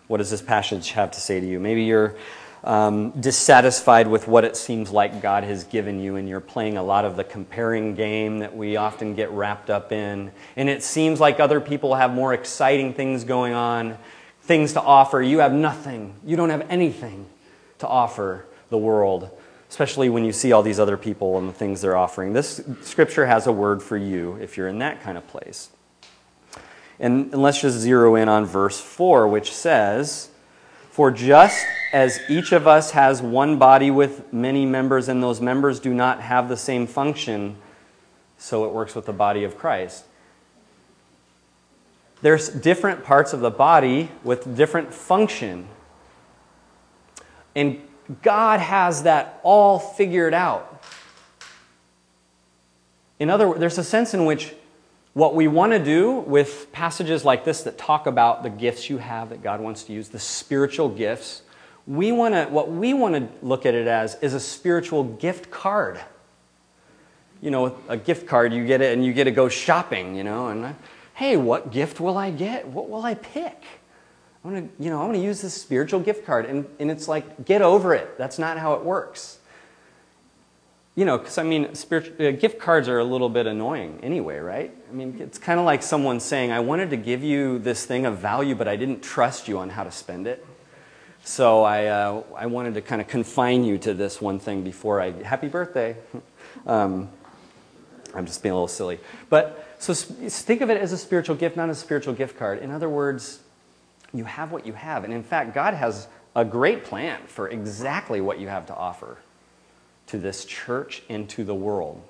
What 0.08 0.18
does 0.18 0.30
this 0.30 0.42
passage 0.42 0.90
have 0.90 1.10
to 1.12 1.20
say 1.20 1.40
to 1.40 1.46
you? 1.46 1.58
Maybe 1.58 1.84
you're 1.84 2.16
um, 2.64 3.10
dissatisfied 3.12 4.06
with 4.06 4.28
what 4.28 4.44
it 4.44 4.56
seems 4.56 4.90
like 4.90 5.22
God 5.22 5.44
has 5.44 5.64
given 5.64 6.00
you, 6.00 6.16
and 6.16 6.28
you're 6.28 6.40
playing 6.40 6.76
a 6.76 6.82
lot 6.82 7.04
of 7.04 7.16
the 7.16 7.24
comparing 7.24 7.94
game 7.94 8.40
that 8.40 8.56
we 8.56 8.76
often 8.76 9.14
get 9.14 9.30
wrapped 9.30 9.70
up 9.70 9.92
in. 9.92 10.30
And 10.56 10.68
it 10.68 10.82
seems 10.82 11.20
like 11.20 11.40
other 11.40 11.60
people 11.60 11.94
have 11.94 12.12
more 12.12 12.34
exciting 12.34 12.94
things 12.94 13.24
going 13.24 13.54
on, 13.54 13.96
things 14.42 14.74
to 14.74 14.80
offer. 14.80 15.22
You 15.22 15.38
have 15.38 15.52
nothing, 15.52 16.14
you 16.24 16.36
don't 16.36 16.50
have 16.50 16.66
anything 16.70 17.26
to 17.78 17.88
offer 17.88 18.46
the 18.68 18.78
world 18.78 19.30
especially 19.70 20.08
when 20.08 20.24
you 20.24 20.32
see 20.32 20.50
all 20.50 20.64
these 20.64 20.80
other 20.80 20.96
people 20.96 21.38
and 21.38 21.48
the 21.48 21.52
things 21.52 21.80
they're 21.80 21.96
offering. 21.96 22.32
This 22.32 22.60
scripture 22.82 23.24
has 23.24 23.46
a 23.46 23.52
word 23.52 23.80
for 23.80 23.96
you 23.96 24.36
if 24.40 24.56
you're 24.56 24.66
in 24.66 24.80
that 24.80 25.00
kind 25.00 25.16
of 25.16 25.26
place. 25.28 25.70
And, 26.98 27.32
and 27.32 27.40
let's 27.40 27.60
just 27.60 27.78
zero 27.78 28.16
in 28.16 28.28
on 28.28 28.46
verse 28.46 28.80
4, 28.80 29.28
which 29.28 29.54
says, 29.54 30.29
For 30.90 31.10
just 31.10 31.64
as 31.92 32.20
each 32.28 32.52
of 32.52 32.66
us 32.66 32.90
has 32.90 33.22
one 33.22 33.58
body 33.58 33.90
with 33.90 34.32
many 34.32 34.66
members, 34.66 35.08
and 35.08 35.22
those 35.22 35.40
members 35.40 35.80
do 35.80 35.94
not 35.94 36.20
have 36.20 36.48
the 36.48 36.56
same 36.56 36.86
function, 36.86 37.56
so 38.38 38.64
it 38.64 38.72
works 38.72 38.94
with 38.94 39.06
the 39.06 39.12
body 39.12 39.44
of 39.44 39.56
Christ. 39.56 40.04
There's 42.22 42.48
different 42.48 43.04
parts 43.04 43.32
of 43.32 43.40
the 43.40 43.50
body 43.50 44.10
with 44.24 44.56
different 44.56 44.92
function. 44.92 45.68
And 47.54 47.80
God 48.22 48.60
has 48.60 49.04
that 49.04 49.40
all 49.42 49.78
figured 49.78 50.34
out. 50.34 50.82
In 53.18 53.30
other 53.30 53.48
words, 53.48 53.60
there's 53.60 53.78
a 53.78 53.84
sense 53.84 54.12
in 54.12 54.24
which 54.24 54.54
what 55.12 55.34
we 55.34 55.48
want 55.48 55.72
to 55.72 55.78
do 55.78 56.12
with 56.12 56.70
passages 56.72 57.24
like 57.24 57.44
this 57.44 57.64
that 57.64 57.76
talk 57.76 58.06
about 58.06 58.42
the 58.42 58.50
gifts 58.50 58.88
you 58.88 58.98
have 58.98 59.30
that 59.30 59.42
God 59.42 59.60
wants 59.60 59.84
to 59.84 59.92
use, 59.92 60.08
the 60.08 60.20
spiritual 60.20 60.88
gifts, 60.88 61.42
we 61.86 62.12
want 62.12 62.34
to, 62.34 62.44
what 62.46 62.70
we 62.70 62.94
want 62.94 63.16
to 63.16 63.28
look 63.44 63.66
at 63.66 63.74
it 63.74 63.88
as 63.88 64.16
is 64.22 64.34
a 64.34 64.40
spiritual 64.40 65.02
gift 65.02 65.50
card. 65.50 66.00
You 67.40 67.50
know, 67.50 67.76
a 67.88 67.96
gift 67.96 68.28
card, 68.28 68.52
you 68.52 68.64
get 68.66 68.82
it 68.82 68.92
and 68.92 69.04
you 69.04 69.12
get 69.12 69.24
to 69.24 69.30
go 69.30 69.48
shopping, 69.48 70.14
you 70.14 70.22
know, 70.22 70.48
and 70.48 70.76
hey, 71.14 71.36
what 71.36 71.72
gift 71.72 71.98
will 71.98 72.16
I 72.16 72.30
get? 72.30 72.68
What 72.68 72.88
will 72.88 73.02
I 73.02 73.14
pick? 73.14 73.64
I 74.44 74.48
want 74.48 74.78
to, 74.78 74.82
you 74.82 74.90
know, 74.90 75.00
I 75.00 75.04
want 75.04 75.16
to 75.16 75.22
use 75.22 75.42
this 75.42 75.54
spiritual 75.54 76.00
gift 76.00 76.24
card. 76.24 76.46
And, 76.46 76.66
and 76.78 76.90
it's 76.90 77.08
like, 77.08 77.44
get 77.44 77.62
over 77.62 77.94
it. 77.94 78.16
That's 78.16 78.38
not 78.38 78.58
how 78.58 78.74
it 78.74 78.84
works. 78.84 79.39
You 81.00 81.06
know, 81.06 81.16
because 81.16 81.38
I 81.38 81.44
mean, 81.44 81.64
uh, 81.64 82.30
gift 82.32 82.58
cards 82.58 82.86
are 82.86 82.98
a 82.98 83.04
little 83.04 83.30
bit 83.30 83.46
annoying 83.46 84.00
anyway, 84.02 84.38
right? 84.38 84.70
I 84.86 84.92
mean, 84.92 85.16
it's 85.18 85.38
kind 85.38 85.58
of 85.58 85.64
like 85.64 85.82
someone 85.82 86.20
saying, 86.20 86.52
I 86.52 86.60
wanted 86.60 86.90
to 86.90 86.98
give 86.98 87.24
you 87.24 87.58
this 87.58 87.86
thing 87.86 88.04
of 88.04 88.18
value, 88.18 88.54
but 88.54 88.68
I 88.68 88.76
didn't 88.76 89.02
trust 89.02 89.48
you 89.48 89.56
on 89.56 89.70
how 89.70 89.82
to 89.82 89.90
spend 89.90 90.26
it. 90.26 90.44
So 91.24 91.62
I, 91.62 91.86
uh, 91.86 92.22
I 92.36 92.44
wanted 92.44 92.74
to 92.74 92.82
kind 92.82 93.00
of 93.00 93.08
confine 93.08 93.64
you 93.64 93.78
to 93.78 93.94
this 93.94 94.20
one 94.20 94.38
thing 94.38 94.62
before 94.62 95.00
I, 95.00 95.12
happy 95.22 95.48
birthday. 95.48 95.96
um, 96.66 97.08
I'm 98.14 98.26
just 98.26 98.42
being 98.42 98.52
a 98.52 98.54
little 98.56 98.68
silly. 98.68 99.00
But 99.30 99.74
so 99.78 99.94
think 99.94 100.60
of 100.60 100.68
it 100.68 100.76
as 100.76 100.92
a 100.92 100.98
spiritual 100.98 101.34
gift, 101.34 101.56
not 101.56 101.70
a 101.70 101.74
spiritual 101.74 102.12
gift 102.12 102.36
card. 102.38 102.58
In 102.58 102.70
other 102.70 102.90
words, 102.90 103.40
you 104.12 104.24
have 104.24 104.52
what 104.52 104.66
you 104.66 104.74
have. 104.74 105.04
And 105.04 105.14
in 105.14 105.22
fact, 105.22 105.54
God 105.54 105.72
has 105.72 106.08
a 106.36 106.44
great 106.44 106.84
plan 106.84 107.22
for 107.24 107.48
exactly 107.48 108.20
what 108.20 108.38
you 108.38 108.48
have 108.48 108.66
to 108.66 108.76
offer 108.76 109.16
to 110.10 110.18
this 110.18 110.44
church 110.44 111.02
and 111.08 111.28
to 111.30 111.44
the 111.44 111.54
world. 111.54 112.02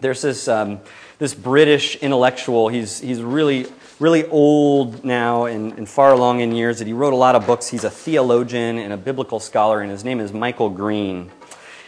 There's 0.00 0.22
this, 0.22 0.46
um, 0.46 0.80
this 1.18 1.34
British 1.34 1.96
intellectual, 1.96 2.68
he's, 2.68 3.00
he's 3.00 3.20
really, 3.20 3.66
really 3.98 4.24
old 4.26 5.04
now 5.04 5.46
and, 5.46 5.72
and 5.72 5.88
far 5.88 6.12
along 6.12 6.40
in 6.40 6.52
years, 6.52 6.78
that 6.78 6.86
he 6.86 6.92
wrote 6.92 7.12
a 7.12 7.16
lot 7.16 7.34
of 7.34 7.46
books. 7.46 7.68
He's 7.68 7.84
a 7.84 7.90
theologian 7.90 8.78
and 8.78 8.92
a 8.92 8.96
biblical 8.96 9.40
scholar, 9.40 9.80
and 9.80 9.90
his 9.90 10.04
name 10.04 10.20
is 10.20 10.32
Michael 10.32 10.70
Green. 10.70 11.30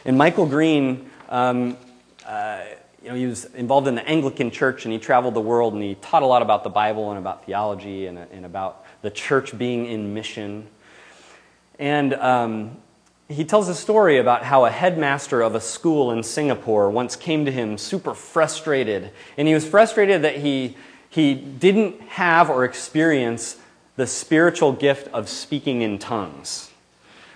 And 0.04 0.18
Michael 0.18 0.46
Green, 0.46 1.08
um, 1.28 1.76
uh, 2.26 2.62
you 3.02 3.10
know, 3.10 3.14
he 3.14 3.26
was 3.26 3.44
involved 3.54 3.86
in 3.86 3.94
the 3.94 4.06
Anglican 4.08 4.50
Church, 4.50 4.84
and 4.84 4.92
he 4.92 4.98
traveled 4.98 5.34
the 5.34 5.40
world, 5.40 5.74
and 5.74 5.82
he 5.82 5.94
taught 5.96 6.22
a 6.22 6.26
lot 6.26 6.42
about 6.42 6.64
the 6.64 6.70
Bible 6.70 7.10
and 7.10 7.18
about 7.18 7.44
theology 7.44 8.06
and, 8.06 8.18
and 8.18 8.44
about 8.44 8.84
the 9.02 9.10
church 9.10 9.56
being 9.56 9.86
in 9.86 10.14
mission. 10.14 10.66
And 11.78 12.12
um, 12.14 12.76
he 13.30 13.44
tells 13.44 13.68
a 13.68 13.74
story 13.74 14.18
about 14.18 14.44
how 14.44 14.64
a 14.64 14.70
headmaster 14.70 15.40
of 15.40 15.54
a 15.54 15.60
school 15.60 16.10
in 16.10 16.22
Singapore 16.22 16.90
once 16.90 17.14
came 17.14 17.44
to 17.44 17.52
him 17.52 17.78
super 17.78 18.12
frustrated. 18.12 19.12
And 19.36 19.46
he 19.46 19.54
was 19.54 19.66
frustrated 19.66 20.22
that 20.22 20.38
he, 20.38 20.76
he 21.08 21.34
didn't 21.34 22.00
have 22.02 22.50
or 22.50 22.64
experience 22.64 23.56
the 23.94 24.06
spiritual 24.06 24.72
gift 24.72 25.06
of 25.08 25.28
speaking 25.28 25.82
in 25.82 25.98
tongues 25.98 26.69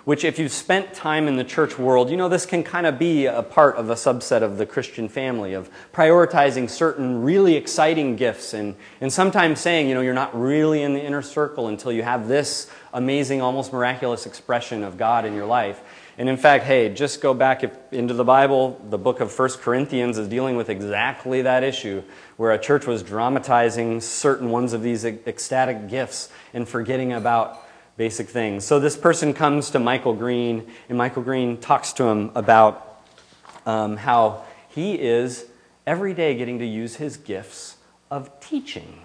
which, 0.04 0.24
if 0.24 0.38
you've 0.38 0.52
spent 0.52 0.92
time 0.92 1.26
in 1.26 1.36
the 1.36 1.44
church 1.44 1.78
world, 1.78 2.10
you 2.10 2.16
know 2.16 2.28
this 2.28 2.44
can 2.44 2.62
kind 2.62 2.86
of 2.86 2.98
be 2.98 3.26
a 3.26 3.42
part 3.42 3.76
of 3.76 3.88
a 3.88 3.94
subset 3.94 4.42
of 4.42 4.58
the 4.58 4.66
Christian 4.66 5.08
family 5.08 5.54
of 5.54 5.70
prioritizing 5.92 6.68
certain 6.68 7.22
really 7.22 7.56
exciting 7.56 8.14
gifts 8.14 8.52
and, 8.52 8.74
and 9.00 9.12
sometimes 9.12 9.60
saying, 9.60 9.88
you 9.88 9.94
know, 9.94 10.02
you're 10.02 10.12
not 10.12 10.38
really 10.38 10.82
in 10.82 10.92
the 10.92 11.02
inner 11.02 11.22
circle 11.22 11.68
until 11.68 11.90
you 11.90 12.02
have 12.02 12.28
this 12.28 12.70
amazing, 12.92 13.40
almost 13.40 13.72
miraculous 13.72 14.26
expression 14.26 14.82
of 14.82 14.98
God 14.98 15.24
in 15.24 15.34
your 15.34 15.46
life. 15.46 15.82
And 16.16 16.28
in 16.28 16.36
fact, 16.36 16.64
hey, 16.64 16.90
just 16.90 17.20
go 17.20 17.34
back 17.34 17.64
into 17.90 18.14
the 18.14 18.24
Bible. 18.24 18.80
The 18.88 18.98
book 18.98 19.20
of 19.20 19.36
1 19.36 19.50
Corinthians 19.60 20.16
is 20.16 20.28
dealing 20.28 20.56
with 20.56 20.68
exactly 20.68 21.42
that 21.42 21.64
issue, 21.64 22.04
where 22.36 22.52
a 22.52 22.58
church 22.58 22.86
was 22.86 23.02
dramatizing 23.02 24.00
certain 24.00 24.50
ones 24.50 24.74
of 24.74 24.82
these 24.82 25.04
ecstatic 25.04 25.88
gifts 25.88 26.30
and 26.52 26.68
forgetting 26.68 27.12
about 27.12 27.63
basic 27.96 28.28
things. 28.28 28.64
So 28.64 28.80
this 28.80 28.96
person 28.96 29.34
comes 29.34 29.70
to 29.70 29.78
Michael 29.78 30.14
Green, 30.14 30.70
and 30.88 30.98
Michael 30.98 31.22
Green 31.22 31.58
talks 31.58 31.92
to 31.94 32.04
him 32.04 32.30
about 32.34 33.02
um, 33.66 33.96
how 33.96 34.44
he 34.68 34.94
is 34.94 35.46
every 35.86 36.14
day 36.14 36.36
getting 36.36 36.58
to 36.58 36.66
use 36.66 36.96
his 36.96 37.16
gifts 37.16 37.76
of 38.10 38.40
teaching, 38.40 39.00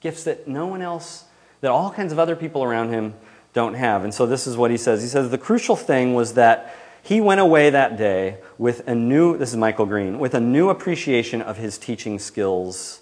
gifts 0.00 0.24
that 0.24 0.46
no 0.46 0.66
one 0.66 0.82
else, 0.82 1.24
that 1.60 1.70
all 1.70 1.90
kinds 1.90 2.12
of 2.12 2.18
other 2.18 2.36
people 2.36 2.62
around 2.62 2.90
him 2.90 3.14
don't 3.52 3.74
have. 3.74 4.04
And 4.04 4.14
so 4.14 4.26
this 4.26 4.46
is 4.46 4.56
what 4.56 4.70
he 4.70 4.76
says. 4.76 5.02
He 5.02 5.08
says 5.08 5.30
the 5.30 5.38
crucial 5.38 5.76
thing 5.76 6.14
was 6.14 6.34
that 6.34 6.76
he 7.02 7.20
went 7.20 7.40
away 7.40 7.70
that 7.70 7.96
day 7.96 8.38
with 8.58 8.86
a 8.88 8.94
new, 8.94 9.36
this 9.36 9.50
is 9.50 9.56
Michael 9.56 9.86
Green, 9.86 10.18
with 10.18 10.34
a 10.34 10.40
new 10.40 10.70
appreciation 10.70 11.42
of 11.42 11.56
his 11.56 11.78
teaching 11.78 12.18
skills 12.18 13.00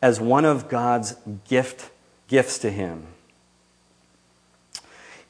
as 0.00 0.20
one 0.20 0.44
of 0.44 0.68
God's 0.68 1.14
gift 1.48 1.90
gifts 2.28 2.58
to 2.60 2.70
him 2.70 3.06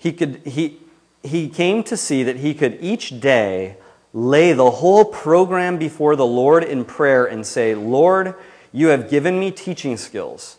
he, 0.03 0.13
could, 0.13 0.45
he, 0.45 0.81
he 1.23 1.49
came 1.49 1.85
to 1.85 1.97
see 1.97 2.25
that 2.25 2.39
he 2.39 2.55
could 2.55 2.77
each 2.81 3.21
day 3.21 3.77
lay 4.13 4.53
the 4.53 4.69
whole 4.69 5.05
program 5.05 5.79
before 5.79 6.17
the 6.17 6.27
Lord 6.27 6.65
in 6.65 6.85
prayer 6.85 7.25
and 7.25 7.47
say, 7.47 7.77
Lord, 7.77 8.35
you 8.73 8.89
have 8.89 9.09
given 9.09 9.39
me 9.39 9.53
teaching 9.53 9.97
skills. 9.97 10.57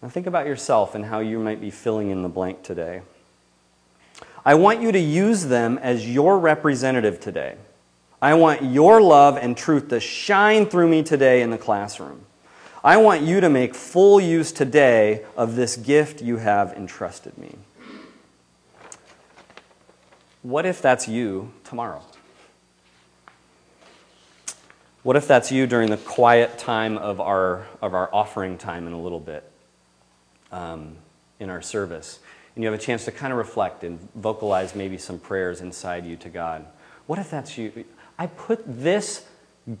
Now 0.00 0.08
think 0.08 0.26
about 0.26 0.46
yourself 0.46 0.94
and 0.94 1.04
how 1.04 1.18
you 1.18 1.38
might 1.38 1.60
be 1.60 1.70
filling 1.70 2.08
in 2.08 2.22
the 2.22 2.28
blank 2.30 2.62
today. 2.62 3.02
I 4.46 4.54
want 4.54 4.80
you 4.80 4.92
to 4.92 4.98
use 4.98 5.44
them 5.44 5.76
as 5.76 6.10
your 6.10 6.38
representative 6.38 7.20
today. 7.20 7.56
I 8.22 8.32
want 8.32 8.62
your 8.62 9.02
love 9.02 9.36
and 9.36 9.54
truth 9.54 9.88
to 9.88 10.00
shine 10.00 10.64
through 10.64 10.88
me 10.88 11.02
today 11.02 11.42
in 11.42 11.50
the 11.50 11.58
classroom. 11.58 12.24
I 12.82 12.96
want 12.96 13.20
you 13.20 13.42
to 13.42 13.50
make 13.50 13.74
full 13.74 14.22
use 14.22 14.52
today 14.52 15.26
of 15.36 15.54
this 15.54 15.76
gift 15.76 16.22
you 16.22 16.38
have 16.38 16.72
entrusted 16.72 17.36
me. 17.36 17.56
What 20.44 20.66
if 20.66 20.82
that's 20.82 21.08
you 21.08 21.50
tomorrow? 21.64 22.02
What 25.02 25.16
if 25.16 25.26
that's 25.26 25.50
you 25.50 25.66
during 25.66 25.90
the 25.90 25.96
quiet 25.96 26.58
time 26.58 26.98
of 26.98 27.18
our, 27.18 27.66
of 27.80 27.94
our 27.94 28.14
offering 28.14 28.58
time 28.58 28.86
in 28.86 28.92
a 28.92 29.00
little 29.00 29.20
bit 29.20 29.50
um, 30.52 30.96
in 31.40 31.48
our 31.48 31.62
service? 31.62 32.18
And 32.54 32.62
you 32.62 32.70
have 32.70 32.78
a 32.78 32.82
chance 32.82 33.06
to 33.06 33.10
kind 33.10 33.32
of 33.32 33.38
reflect 33.38 33.84
and 33.84 33.98
vocalize 34.14 34.74
maybe 34.74 34.98
some 34.98 35.18
prayers 35.18 35.62
inside 35.62 36.04
you 36.04 36.14
to 36.16 36.28
God. 36.28 36.66
What 37.06 37.18
if 37.18 37.30
that's 37.30 37.56
you? 37.56 37.84
I 38.18 38.26
put 38.26 38.62
this 38.66 39.26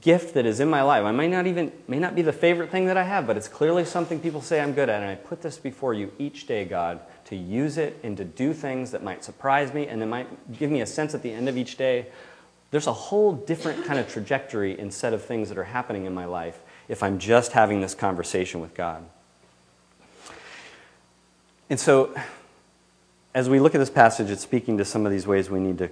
gift 0.00 0.32
that 0.32 0.46
is 0.46 0.60
in 0.60 0.68
my 0.68 0.80
life. 0.80 1.04
I 1.04 1.12
may 1.12 1.28
not 1.28 1.46
even 1.46 1.72
may 1.88 1.98
not 1.98 2.14
be 2.14 2.22
the 2.22 2.32
favorite 2.32 2.70
thing 2.70 2.86
that 2.86 2.96
I 2.96 3.04
have, 3.04 3.26
but 3.26 3.36
it's 3.36 3.48
clearly 3.48 3.84
something 3.84 4.18
people 4.18 4.40
say 4.40 4.60
I'm 4.62 4.72
good 4.72 4.88
at, 4.88 5.02
and 5.02 5.10
I 5.10 5.14
put 5.14 5.42
this 5.42 5.58
before 5.58 5.92
you 5.92 6.10
each 6.18 6.46
day, 6.46 6.64
God, 6.64 7.00
to 7.34 7.42
use 7.42 7.78
it 7.78 7.98
and 8.02 8.16
to 8.16 8.24
do 8.24 8.52
things 8.52 8.90
that 8.92 9.02
might 9.02 9.24
surprise 9.24 9.74
me 9.74 9.86
and 9.86 10.02
it 10.02 10.06
might 10.06 10.58
give 10.58 10.70
me 10.70 10.80
a 10.80 10.86
sense 10.86 11.14
at 11.14 11.22
the 11.22 11.32
end 11.32 11.48
of 11.48 11.56
each 11.56 11.76
day. 11.76 12.06
There's 12.70 12.86
a 12.86 12.92
whole 12.92 13.32
different 13.32 13.84
kind 13.84 13.98
of 13.98 14.08
trajectory 14.08 14.78
and 14.78 14.92
set 14.92 15.12
of 15.12 15.24
things 15.24 15.48
that 15.48 15.58
are 15.58 15.64
happening 15.64 16.06
in 16.06 16.14
my 16.14 16.24
life 16.24 16.60
if 16.88 17.02
I'm 17.02 17.18
just 17.18 17.52
having 17.52 17.80
this 17.80 17.94
conversation 17.94 18.60
with 18.60 18.74
God. 18.74 19.04
And 21.70 21.80
so, 21.80 22.14
as 23.34 23.48
we 23.48 23.58
look 23.58 23.74
at 23.74 23.78
this 23.78 23.90
passage, 23.90 24.30
it's 24.30 24.42
speaking 24.42 24.78
to 24.78 24.84
some 24.84 25.06
of 25.06 25.12
these 25.12 25.26
ways 25.26 25.50
we 25.50 25.60
need 25.60 25.78
to 25.78 25.90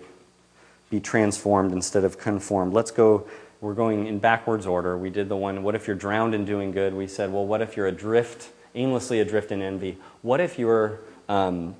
be 0.91 1.01
transformed 1.01 1.73
instead 1.73 2.05
of 2.05 2.19
conformed. 2.19 2.73
Let's 2.73 2.91
go 2.91 3.27
we're 3.63 3.75
going 3.75 4.09
in 4.09 4.19
backwards 4.19 4.67
order. 4.67 4.99
We 4.99 5.09
did 5.09 5.29
the 5.29 5.37
one, 5.37 5.63
what 5.63 5.77
if 5.77 5.87
you're 5.87 5.97
drowned 5.97 6.35
in 6.35 6.45
doing 6.45 6.73
good? 6.73 6.93
We 6.93 7.07
said, 7.07 7.33
well, 7.33 7.47
what 7.47 7.63
if 7.63 7.77
you're 7.77 7.87
adrift, 7.87 8.51
aimlessly 8.75 9.21
adrift 9.21 9.53
in 9.53 9.63
envy? 9.63 9.99
What 10.21 10.41
if 10.41 10.59
you're 10.59 10.99
um, 11.29 11.77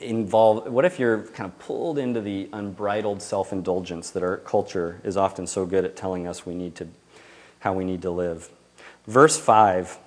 involved, 0.00 0.68
what 0.68 0.84
if 0.84 0.98
you're 0.98 1.22
kind 1.22 1.50
of 1.50 1.58
pulled 1.58 1.98
into 1.98 2.20
the 2.20 2.48
unbridled 2.52 3.22
self 3.22 3.52
indulgence 3.52 4.10
that 4.10 4.22
our 4.22 4.38
culture 4.38 5.00
is 5.04 5.16
often 5.16 5.46
so 5.46 5.66
good 5.66 5.84
at 5.84 5.96
telling 5.96 6.26
us 6.26 6.46
we 6.46 6.54
need 6.54 6.74
to, 6.76 6.88
how 7.60 7.72
we 7.72 7.84
need 7.84 8.02
to 8.02 8.10
live? 8.10 8.50
Verse 9.06 9.38
5 9.38 9.98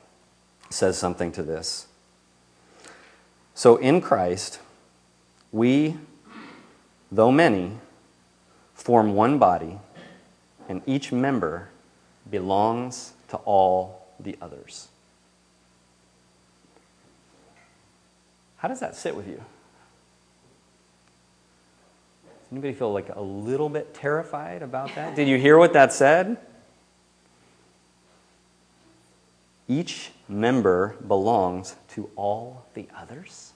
says 0.69 0.97
something 0.97 1.31
to 1.31 1.43
this. 1.43 1.87
So 3.53 3.77
in 3.77 4.01
Christ, 4.01 4.59
we, 5.51 5.95
though 7.11 7.31
many, 7.31 7.77
form 8.73 9.15
one 9.15 9.39
body 9.39 9.79
and 10.69 10.81
each 10.85 11.11
member 11.11 11.69
belongs 12.29 13.13
to 13.29 13.37
all 13.37 14.07
the 14.19 14.37
others. 14.41 14.89
How 18.67 18.69
does 18.69 18.81
that 18.81 18.97
sit 18.97 19.15
with 19.15 19.29
you? 19.29 19.41
Does 22.25 22.51
anybody 22.51 22.73
feel 22.73 22.91
like 22.91 23.07
a 23.15 23.21
little 23.21 23.69
bit 23.69 23.93
terrified 23.93 24.61
about 24.61 24.93
that? 24.95 25.15
Did 25.15 25.29
you 25.29 25.37
hear 25.37 25.57
what 25.57 25.71
that 25.71 25.93
said? 25.93 26.35
Each 29.69 30.11
member 30.27 30.97
belongs 31.07 31.77
to 31.91 32.09
all 32.17 32.65
the 32.73 32.89
others. 32.93 33.53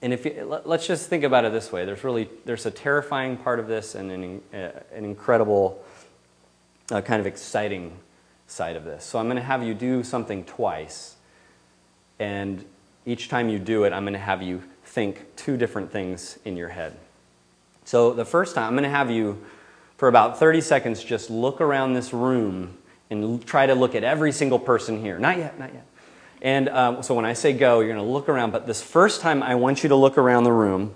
And 0.00 0.14
if 0.14 0.24
you, 0.24 0.62
let's 0.64 0.86
just 0.86 1.10
think 1.10 1.22
about 1.22 1.44
it 1.44 1.52
this 1.52 1.70
way: 1.70 1.84
there's 1.84 2.02
really 2.02 2.30
there's 2.46 2.64
a 2.64 2.70
terrifying 2.70 3.36
part 3.36 3.60
of 3.60 3.68
this 3.68 3.94
and 3.94 4.10
an, 4.10 4.40
uh, 4.54 4.70
an 4.90 5.04
incredible, 5.04 5.84
uh, 6.90 7.02
kind 7.02 7.20
of 7.20 7.26
exciting 7.26 7.98
side 8.46 8.74
of 8.76 8.84
this. 8.84 9.04
So 9.04 9.18
I'm 9.18 9.26
going 9.26 9.36
to 9.36 9.42
have 9.42 9.62
you 9.62 9.74
do 9.74 10.02
something 10.02 10.44
twice, 10.44 11.16
and 12.18 12.64
each 13.06 13.28
time 13.28 13.48
you 13.48 13.58
do 13.58 13.84
it, 13.84 13.92
I'm 13.92 14.04
going 14.04 14.14
to 14.14 14.18
have 14.18 14.42
you 14.42 14.62
think 14.84 15.36
two 15.36 15.56
different 15.56 15.90
things 15.90 16.38
in 16.44 16.56
your 16.56 16.68
head. 16.68 16.96
So 17.84 18.12
the 18.12 18.24
first 18.24 18.54
time, 18.54 18.68
I'm 18.68 18.74
going 18.74 18.84
to 18.84 18.90
have 18.90 19.10
you, 19.10 19.44
for 19.96 20.08
about 20.08 20.38
30 20.38 20.60
seconds, 20.60 21.02
just 21.02 21.30
look 21.30 21.60
around 21.60 21.94
this 21.94 22.12
room 22.12 22.76
and 23.10 23.44
try 23.46 23.66
to 23.66 23.74
look 23.74 23.94
at 23.94 24.04
every 24.04 24.32
single 24.32 24.58
person 24.58 25.00
here. 25.00 25.18
Not 25.18 25.36
yet, 25.36 25.58
not 25.58 25.72
yet. 25.72 25.86
And 26.40 26.68
um, 26.68 27.02
so 27.02 27.14
when 27.14 27.24
I 27.24 27.34
say 27.34 27.52
go, 27.52 27.80
you're 27.80 27.94
going 27.94 28.04
to 28.04 28.12
look 28.12 28.28
around. 28.28 28.52
But 28.52 28.66
this 28.66 28.82
first 28.82 29.20
time, 29.20 29.42
I 29.42 29.54
want 29.54 29.82
you 29.82 29.88
to 29.90 29.96
look 29.96 30.18
around 30.18 30.44
the 30.44 30.52
room. 30.52 30.94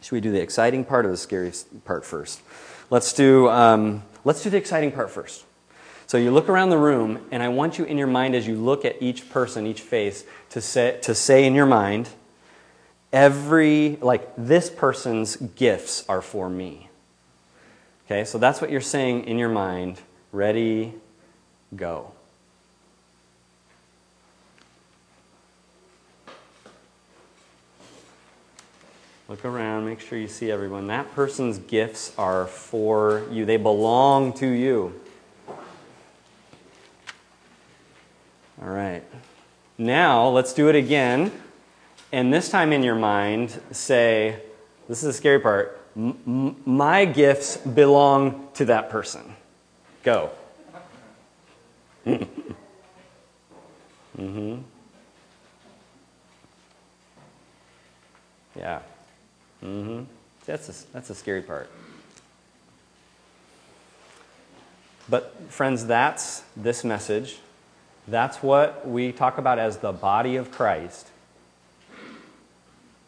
Should 0.00 0.12
we 0.12 0.20
do 0.20 0.30
the 0.30 0.40
exciting 0.40 0.84
part 0.84 1.06
or 1.06 1.10
the 1.10 1.16
scary 1.16 1.52
part 1.84 2.04
first? 2.04 2.42
Let's 2.90 3.12
do, 3.12 3.48
um, 3.48 4.02
let's 4.24 4.42
do 4.42 4.50
the 4.50 4.56
exciting 4.56 4.92
part 4.92 5.10
first. 5.10 5.44
So 6.06 6.18
you 6.18 6.30
look 6.30 6.48
around 6.48 6.68
the 6.68 6.78
room, 6.78 7.24
and 7.30 7.42
I 7.42 7.48
want 7.48 7.78
you 7.78 7.84
in 7.84 7.98
your 7.98 8.06
mind 8.06 8.34
as 8.34 8.46
you 8.46 8.56
look 8.56 8.84
at 8.84 9.00
each 9.00 9.30
person, 9.30 9.66
each 9.66 9.80
face, 9.80 10.24
to 10.50 10.60
say, 10.60 10.98
to 11.02 11.14
say 11.14 11.44
in 11.44 11.54
your 11.54 11.66
mind, 11.66 12.10
every, 13.12 13.96
like, 14.02 14.30
this 14.36 14.68
person's 14.68 15.36
gifts 15.36 16.04
are 16.08 16.20
for 16.20 16.50
me. 16.50 16.88
Okay, 18.06 18.24
so 18.24 18.36
that's 18.36 18.60
what 18.60 18.70
you're 18.70 18.80
saying 18.82 19.24
in 19.24 19.38
your 19.38 19.48
mind. 19.48 20.00
Ready, 20.30 20.92
go. 21.74 22.12
Look 29.26 29.46
around, 29.46 29.86
make 29.86 30.00
sure 30.00 30.18
you 30.18 30.28
see 30.28 30.50
everyone. 30.50 30.88
That 30.88 31.14
person's 31.14 31.56
gifts 31.56 32.12
are 32.18 32.46
for 32.46 33.22
you, 33.32 33.46
they 33.46 33.56
belong 33.56 34.34
to 34.34 34.46
you. 34.46 35.00
All 38.64 38.70
right. 38.70 39.04
Now, 39.76 40.28
let's 40.28 40.54
do 40.54 40.68
it 40.68 40.74
again. 40.74 41.30
And 42.12 42.32
this 42.32 42.48
time 42.48 42.72
in 42.72 42.82
your 42.82 42.94
mind, 42.94 43.60
say, 43.72 44.40
this 44.88 45.02
is 45.02 45.04
the 45.04 45.12
scary 45.12 45.40
part 45.40 45.80
my 45.96 47.04
gifts 47.04 47.56
belong 47.56 48.48
to 48.54 48.64
that 48.64 48.90
person. 48.90 49.36
Go. 50.02 50.30
mm-hmm. 52.06 52.24
Yeah. 58.56 58.80
Mm-hmm. 59.62 60.04
That's 60.46 60.68
a, 60.68 60.92
that's 60.92 61.10
a 61.10 61.14
scary 61.14 61.42
part. 61.42 61.70
But, 65.08 65.36
friends, 65.48 65.86
that's 65.86 66.42
this 66.56 66.82
message. 66.82 67.38
That's 68.06 68.42
what 68.42 68.86
we 68.86 69.12
talk 69.12 69.38
about 69.38 69.58
as 69.58 69.78
the 69.78 69.92
body 69.92 70.36
of 70.36 70.50
Christ. 70.50 71.08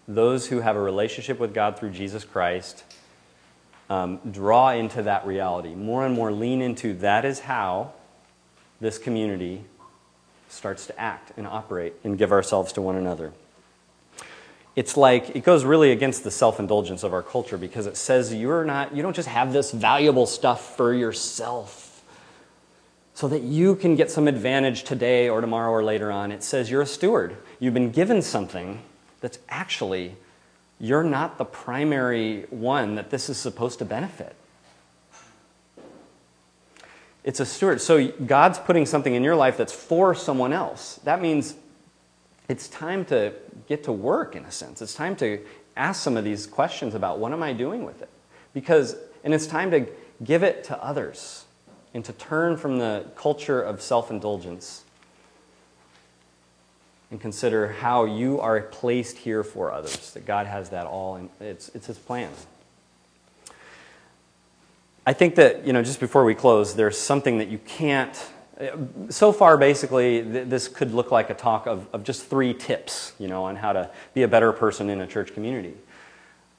Those 0.08 0.46
who 0.46 0.60
have 0.60 0.76
a 0.76 0.80
relationship 0.80 1.38
with 1.38 1.52
God 1.52 1.78
through 1.78 1.90
Jesus 1.90 2.24
Christ 2.24 2.84
um, 3.90 4.20
draw 4.30 4.70
into 4.70 5.02
that 5.02 5.26
reality. 5.26 5.74
More 5.74 6.06
and 6.06 6.14
more 6.14 6.32
lean 6.32 6.62
into 6.62 6.94
that 6.94 7.24
is 7.24 7.40
how 7.40 7.92
this 8.80 8.98
community 8.98 9.64
starts 10.48 10.86
to 10.86 10.98
act 10.98 11.32
and 11.36 11.46
operate 11.46 11.94
and 12.04 12.16
give 12.16 12.32
ourselves 12.32 12.72
to 12.72 12.80
one 12.80 12.96
another 12.96 13.32
it's 14.76 14.94
like 14.94 15.34
it 15.34 15.42
goes 15.42 15.64
really 15.64 15.90
against 15.90 16.22
the 16.22 16.30
self-indulgence 16.30 17.02
of 17.02 17.14
our 17.14 17.22
culture 17.22 17.56
because 17.56 17.86
it 17.86 17.96
says 17.96 18.32
you're 18.32 18.64
not 18.64 18.94
you 18.94 19.02
don't 19.02 19.16
just 19.16 19.28
have 19.28 19.52
this 19.52 19.72
valuable 19.72 20.26
stuff 20.26 20.76
for 20.76 20.92
yourself 20.92 21.85
so 23.16 23.28
that 23.28 23.40
you 23.40 23.74
can 23.74 23.96
get 23.96 24.10
some 24.10 24.28
advantage 24.28 24.84
today 24.84 25.26
or 25.26 25.40
tomorrow 25.40 25.70
or 25.70 25.82
later 25.82 26.12
on. 26.12 26.30
It 26.30 26.42
says 26.42 26.70
you're 26.70 26.82
a 26.82 26.86
steward. 26.86 27.34
You've 27.58 27.72
been 27.72 27.90
given 27.90 28.20
something 28.20 28.82
that's 29.22 29.38
actually 29.48 30.16
you're 30.78 31.02
not 31.02 31.38
the 31.38 31.46
primary 31.46 32.44
one 32.50 32.96
that 32.96 33.08
this 33.08 33.30
is 33.30 33.38
supposed 33.38 33.78
to 33.78 33.86
benefit. 33.86 34.36
It's 37.24 37.40
a 37.40 37.46
steward. 37.46 37.80
So 37.80 38.06
god's 38.08 38.58
putting 38.58 38.84
something 38.84 39.14
in 39.14 39.24
your 39.24 39.34
life 39.34 39.56
that's 39.56 39.72
for 39.72 40.14
someone 40.14 40.52
else. 40.52 41.00
That 41.04 41.22
means 41.22 41.54
it's 42.50 42.68
time 42.68 43.06
to 43.06 43.32
get 43.66 43.84
to 43.84 43.92
work 43.92 44.36
in 44.36 44.44
a 44.44 44.50
sense. 44.50 44.82
It's 44.82 44.94
time 44.94 45.16
to 45.16 45.40
ask 45.74 46.02
some 46.02 46.18
of 46.18 46.24
these 46.24 46.46
questions 46.46 46.94
about 46.94 47.18
what 47.18 47.32
am 47.32 47.42
I 47.42 47.54
doing 47.54 47.86
with 47.86 48.02
it? 48.02 48.10
Because, 48.52 48.94
and 49.24 49.32
it's 49.32 49.46
time 49.46 49.70
to 49.70 49.86
give 50.22 50.42
it 50.42 50.64
to 50.64 50.84
others 50.84 51.45
and 51.96 52.04
to 52.04 52.12
turn 52.12 52.58
from 52.58 52.78
the 52.78 53.06
culture 53.16 53.62
of 53.62 53.80
self 53.80 54.10
indulgence 54.10 54.84
and 57.10 57.18
consider 57.18 57.68
how 57.68 58.04
you 58.04 58.38
are 58.38 58.60
placed 58.60 59.16
here 59.16 59.42
for 59.42 59.72
others, 59.72 60.12
that 60.12 60.26
God 60.26 60.46
has 60.46 60.68
that 60.68 60.86
all, 60.86 61.16
and 61.16 61.30
it's, 61.40 61.70
it's 61.70 61.86
His 61.86 61.96
plan. 61.96 62.30
I 65.06 65.14
think 65.14 65.36
that, 65.36 65.66
you 65.66 65.72
know, 65.72 65.82
just 65.82 65.98
before 65.98 66.26
we 66.26 66.34
close, 66.34 66.74
there's 66.74 66.98
something 66.98 67.38
that 67.38 67.48
you 67.48 67.58
can't 67.58 68.14
uh, 68.60 68.76
so 69.08 69.32
far, 69.32 69.56
basically, 69.56 70.22
th- 70.22 70.48
this 70.48 70.68
could 70.68 70.92
look 70.92 71.10
like 71.10 71.30
a 71.30 71.34
talk 71.34 71.66
of, 71.66 71.86
of 71.94 72.04
just 72.04 72.26
three 72.26 72.52
tips, 72.52 73.14
you 73.18 73.28
know, 73.28 73.44
on 73.44 73.56
how 73.56 73.72
to 73.72 73.90
be 74.12 74.22
a 74.22 74.28
better 74.28 74.52
person 74.52 74.90
in 74.90 75.00
a 75.00 75.06
church 75.06 75.32
community. 75.32 75.74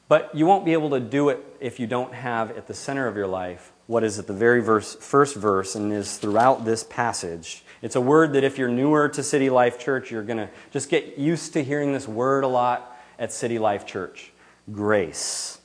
But 0.07 0.33
you 0.33 0.45
won't 0.45 0.65
be 0.65 0.73
able 0.73 0.89
to 0.91 0.99
do 0.99 1.29
it 1.29 1.43
if 1.59 1.79
you 1.79 1.87
don't 1.87 2.13
have 2.13 2.51
at 2.51 2.67
the 2.67 2.73
center 2.73 3.07
of 3.07 3.15
your 3.15 3.27
life 3.27 3.73
what 3.87 4.03
is 4.03 4.19
at 4.19 4.27
the 4.27 4.33
very 4.33 4.61
verse, 4.61 4.95
first 4.95 5.35
verse 5.35 5.75
and 5.75 5.91
is 5.91 6.17
throughout 6.17 6.65
this 6.65 6.83
passage. 6.83 7.63
It's 7.81 7.95
a 7.95 8.01
word 8.01 8.33
that 8.33 8.43
if 8.43 8.57
you're 8.57 8.69
newer 8.69 9.07
to 9.09 9.23
City 9.23 9.49
Life 9.49 9.79
Church, 9.79 10.11
you're 10.11 10.23
going 10.23 10.37
to 10.37 10.49
just 10.71 10.89
get 10.89 11.17
used 11.17 11.53
to 11.53 11.63
hearing 11.63 11.93
this 11.93 12.07
word 12.07 12.43
a 12.43 12.47
lot 12.47 12.97
at 13.17 13.31
City 13.31 13.57
Life 13.59 13.85
Church. 13.85 14.31
grace 14.71 15.59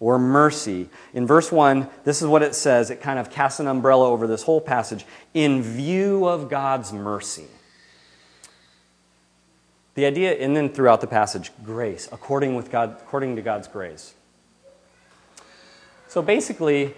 or 0.00 0.18
mercy. 0.18 0.88
In 1.12 1.26
verse 1.26 1.52
1, 1.52 1.88
this 2.04 2.22
is 2.22 2.26
what 2.26 2.42
it 2.42 2.54
says. 2.54 2.90
It 2.90 3.02
kind 3.02 3.18
of 3.18 3.30
casts 3.30 3.60
an 3.60 3.68
umbrella 3.68 4.08
over 4.08 4.26
this 4.26 4.42
whole 4.42 4.60
passage. 4.60 5.04
In 5.34 5.62
view 5.62 6.26
of 6.26 6.48
God's 6.48 6.92
mercy. 6.92 7.44
The 10.00 10.06
idea, 10.06 10.32
and 10.32 10.56
then 10.56 10.70
throughout 10.70 11.02
the 11.02 11.06
passage, 11.06 11.52
grace, 11.62 12.08
according, 12.10 12.54
with 12.54 12.70
God, 12.70 12.96
according 13.02 13.36
to 13.36 13.42
God's 13.42 13.68
grace. 13.68 14.14
So 16.08 16.22
basically, 16.22 16.94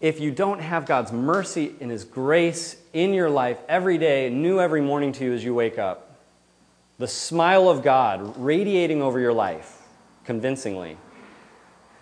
if 0.00 0.20
you 0.20 0.30
don't 0.30 0.60
have 0.60 0.86
God's 0.86 1.10
mercy 1.10 1.74
and 1.80 1.90
His 1.90 2.04
grace 2.04 2.76
in 2.92 3.12
your 3.12 3.28
life 3.28 3.58
every 3.68 3.98
day, 3.98 4.30
new 4.30 4.60
every 4.60 4.80
morning 4.80 5.10
to 5.14 5.24
you 5.24 5.32
as 5.32 5.42
you 5.42 5.54
wake 5.54 5.76
up, 5.76 6.20
the 6.98 7.08
smile 7.08 7.68
of 7.68 7.82
God 7.82 8.36
radiating 8.36 9.02
over 9.02 9.18
your 9.18 9.32
life 9.32 9.82
convincingly, 10.22 10.96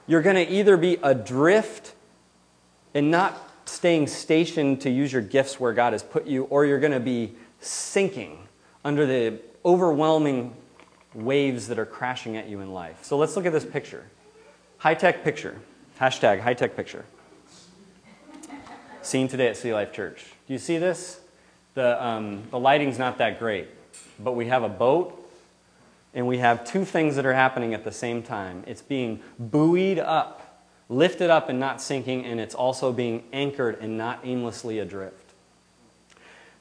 you're 0.06 0.20
going 0.20 0.36
to 0.36 0.46
either 0.46 0.76
be 0.76 0.98
adrift 1.02 1.94
and 2.92 3.10
not 3.10 3.40
staying 3.64 4.08
stationed 4.08 4.82
to 4.82 4.90
use 4.90 5.10
your 5.10 5.22
gifts 5.22 5.58
where 5.58 5.72
God 5.72 5.94
has 5.94 6.02
put 6.02 6.26
you, 6.26 6.44
or 6.50 6.66
you're 6.66 6.80
going 6.80 6.92
to 6.92 7.00
be 7.00 7.34
sinking 7.60 8.46
under 8.84 9.06
the 9.06 9.40
overwhelming 9.64 10.54
waves 11.14 11.68
that 11.68 11.78
are 11.78 11.86
crashing 11.86 12.36
at 12.36 12.48
you 12.48 12.60
in 12.60 12.72
life. 12.72 13.04
So 13.04 13.16
let's 13.16 13.36
look 13.36 13.46
at 13.46 13.52
this 13.52 13.64
picture. 13.64 14.04
High 14.78 14.94
tech 14.94 15.24
picture. 15.24 15.60
Hashtag 16.00 16.40
high 16.40 16.54
tech 16.54 16.76
picture. 16.76 17.04
Seen 19.02 19.28
today 19.28 19.48
at 19.48 19.56
City 19.56 19.72
Life 19.72 19.92
Church. 19.92 20.24
Do 20.46 20.52
you 20.52 20.58
see 20.58 20.78
this? 20.78 21.20
The, 21.74 22.04
um, 22.04 22.42
the 22.50 22.58
lighting's 22.58 22.98
not 22.98 23.18
that 23.18 23.38
great, 23.38 23.68
but 24.18 24.32
we 24.32 24.46
have 24.46 24.62
a 24.62 24.68
boat 24.68 25.20
and 26.14 26.28
we 26.28 26.38
have 26.38 26.64
two 26.64 26.84
things 26.84 27.16
that 27.16 27.26
are 27.26 27.34
happening 27.34 27.74
at 27.74 27.84
the 27.84 27.92
same 27.92 28.22
time. 28.22 28.62
It's 28.66 28.82
being 28.82 29.20
buoyed 29.38 29.98
up, 29.98 30.64
lifted 30.88 31.28
up 31.28 31.48
and 31.48 31.58
not 31.58 31.82
sinking, 31.82 32.24
and 32.24 32.38
it's 32.38 32.54
also 32.54 32.92
being 32.92 33.24
anchored 33.32 33.78
and 33.80 33.98
not 33.98 34.20
aimlessly 34.22 34.78
adrift. 34.78 35.23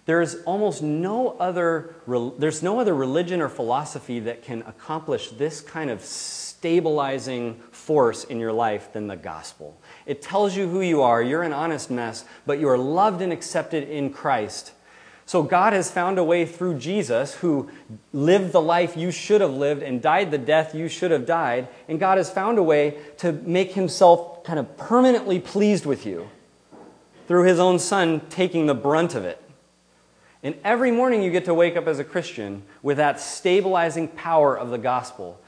There's 0.06 0.36
almost 0.44 0.84
no 0.84 1.38
other, 1.40 1.96
there's 2.38 2.62
no 2.62 2.80
other 2.80 2.94
religion 2.94 3.42
or 3.42 3.48
philosophy 3.48 4.20
that 4.22 4.44
can 4.44 4.62
accomplish 4.64 5.30
this 5.30 5.62
kind 5.62 5.90
of 5.90 6.04
stabilizing 6.04 7.56
force 7.72 8.26
in 8.26 8.40
your 8.40 8.52
life 8.52 8.92
than 8.92 9.08
the 9.08 9.16
gospel. 9.16 9.80
It 10.06 10.22
tells 10.22 10.58
you 10.58 10.68
who 10.68 10.82
you 10.82 11.02
are. 11.02 11.22
You're 11.22 11.44
an 11.44 11.54
honest 11.54 11.90
mess, 11.90 12.26
but 12.46 12.60
you 12.60 12.68
are 12.68 12.78
loved 12.78 13.22
and 13.22 13.32
accepted 13.32 13.88
in 13.88 14.12
Christ. 14.12 14.74
So 15.26 15.42
God 15.42 15.72
has 15.72 15.90
found 15.90 16.18
a 16.18 16.24
way 16.24 16.46
through 16.46 16.80
Jesus, 16.80 17.36
who 17.36 17.70
lived 18.12 18.52
the 18.52 18.62
life 18.62 18.98
you 18.98 19.10
should 19.10 19.40
have 19.40 19.54
lived 19.54 19.82
and 19.82 20.02
died 20.02 20.32
the 20.32 20.38
death 20.38 20.76
you 20.76 20.90
should 20.90 21.12
have 21.12 21.26
died. 21.26 21.70
And 21.88 22.00
God 22.00 22.18
has 22.18 22.30
found 22.30 22.58
a 22.58 22.64
way 22.64 22.98
to 23.20 23.32
make 23.32 23.74
himself 23.74 24.44
kind 24.44 24.60
of 24.60 24.76
permanently 24.78 25.40
pleased 25.40 25.86
with 25.86 26.06
you 26.06 26.30
through 27.28 27.44
his 27.44 27.60
own 27.60 27.80
son 27.80 28.22
taking 28.30 28.66
the 28.66 28.74
brunt 28.74 29.16
of 29.16 29.24
it. 29.24 29.43
And 30.44 30.56
every 30.64 30.92
morning 30.92 31.24
you 31.24 31.32
get 31.32 31.46
to 31.46 31.54
wake 31.54 31.78
up 31.78 31.88
as 31.88 32.00
a 32.00 32.04
Christian 32.04 32.64
with 32.82 32.98
that 32.98 33.20
stabilizing 33.20 34.10
power 34.10 34.58
of 34.58 34.70
the 34.70 34.78
gospel 34.78 35.40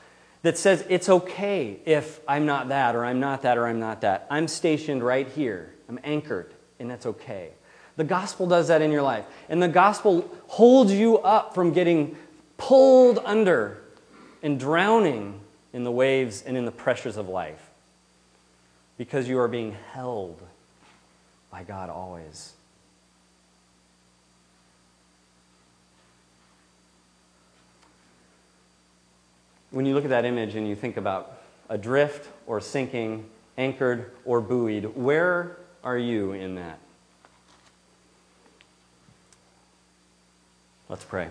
that 0.42 0.58
says 0.58 0.86
it's 0.90 1.10
okay 1.10 1.80
if 1.86 2.22
I'm 2.28 2.46
not 2.46 2.70
that, 2.70 2.96
or 2.96 3.04
I'm 3.04 3.20
not 3.20 3.42
that, 3.42 3.58
or 3.58 3.68
I'm 3.68 3.80
not 3.80 4.02
that. 4.02 4.26
I'm 4.30 4.48
stationed 4.48 5.04
right 5.04 5.28
here. 5.28 5.74
I'm 5.90 6.00
anchored, 6.04 6.54
and 6.80 6.90
that's 6.90 7.06
okay. 7.06 7.50
The 7.98 8.04
gospel 8.04 8.48
does 8.48 8.70
that 8.70 8.82
in 8.82 8.92
your 8.92 9.02
life. 9.02 9.26
And 9.50 9.62
the 9.62 9.68
gospel 9.68 10.30
holds 10.48 10.94
you 10.94 11.18
up 11.20 11.56
from 11.56 11.74
getting 11.74 12.16
pulled 12.58 13.20
under 13.26 13.82
and 14.42 14.60
drowning 14.60 15.40
in 15.74 15.84
the 15.84 15.92
waves 15.92 16.42
and 16.44 16.56
in 16.56 16.66
the 16.66 16.72
pressures 16.72 17.18
of 17.18 17.28
life 17.28 17.70
because 18.98 19.28
you 19.28 19.40
are 19.40 19.48
being 19.48 19.76
held 19.92 20.42
by 21.52 21.64
God 21.64 21.90
always. 21.90 22.54
When 29.76 29.86
you 29.86 29.94
look 29.94 30.06
at 30.06 30.10
that 30.12 30.24
image 30.24 30.56
and 30.56 30.66
you 30.70 30.74
think 30.74 30.96
about 30.96 31.42
adrift 31.68 32.30
or 32.48 32.62
sinking, 32.62 33.26
anchored 33.58 34.10
or 34.24 34.40
buoyed, 34.40 34.86
where 34.96 35.58
are 35.84 35.98
you 35.98 36.32
in 36.32 36.56
that? 36.56 36.80
Let's 40.88 41.04
pray. 41.04 41.28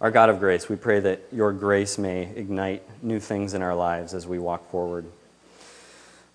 Our 0.00 0.10
God 0.10 0.30
of 0.30 0.40
grace, 0.40 0.70
we 0.70 0.76
pray 0.76 0.98
that 1.00 1.24
your 1.30 1.52
grace 1.52 1.98
may 1.98 2.22
ignite 2.22 2.82
new 3.02 3.20
things 3.20 3.52
in 3.52 3.60
our 3.60 3.74
lives 3.74 4.14
as 4.14 4.26
we 4.26 4.38
walk 4.38 4.70
forward. 4.70 5.04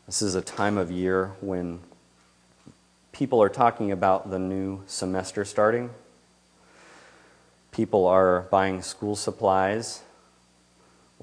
This 0.05 0.21
is 0.21 0.35
a 0.35 0.41
time 0.41 0.77
of 0.77 0.91
year 0.91 1.31
when 1.41 1.79
people 3.11 3.41
are 3.41 3.49
talking 3.49 3.91
about 3.91 4.29
the 4.29 4.37
new 4.37 4.83
semester 4.85 5.45
starting. 5.45 5.89
People 7.71 8.05
are 8.05 8.41
buying 8.51 8.83
school 8.83 9.15
supplies 9.15 10.03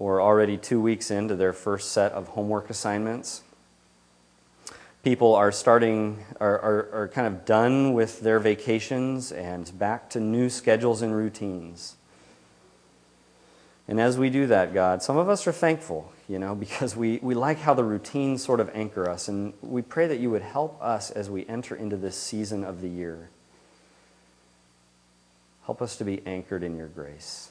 or 0.01 0.19
already 0.19 0.57
two 0.57 0.81
weeks 0.81 1.11
into 1.11 1.37
their 1.37 1.53
first 1.53 1.93
set 1.93 2.11
of 2.13 2.29
homework 2.29 2.71
assignments. 2.71 3.43
People 5.05 5.35
are 5.35 5.53
starting, 5.53 6.25
are, 6.41 6.59
are, 6.59 6.89
are 7.03 7.09
kind 7.09 7.27
of 7.27 7.45
done 7.45 7.93
with 7.93 8.21
their 8.23 8.39
vacations 8.39 9.31
and 9.31 9.79
back 9.79 10.09
to 10.09 10.19
new 10.19 10.49
schedules 10.49 11.03
and 11.03 11.15
routines. 11.15 11.97
And 13.89 14.01
as 14.01 14.17
we 14.17 14.31
do 14.31 14.47
that, 14.47 14.73
God, 14.73 15.03
some 15.03 15.19
of 15.19 15.29
us 15.29 15.47
are 15.47 15.53
thankful, 15.53 16.11
you 16.29 16.39
know, 16.39 16.55
because 16.67 16.97
we, 16.97 17.19
we 17.21 17.35
like 17.35 17.59
how 17.59 17.75
the 17.75 17.85
routines 17.85 18.43
sort 18.43 18.61
of 18.61 18.71
anchor 18.73 19.07
us. 19.07 19.29
And 19.29 19.53
we 19.61 19.83
pray 19.83 20.07
that 20.07 20.19
you 20.19 20.31
would 20.31 20.43
help 20.43 20.83
us 20.83 21.11
as 21.11 21.29
we 21.29 21.47
enter 21.47 21.77
into 21.77 21.99
this 21.99 22.17
season 22.17 22.65
of 22.65 22.81
the 22.81 22.89
year. 22.89 23.29
Help 25.67 25.83
us 25.83 25.97
to 25.97 26.05
be 26.05 26.23
anchored 26.25 26.63
in 26.63 26.79
your 26.79 26.89
grace. 26.89 27.51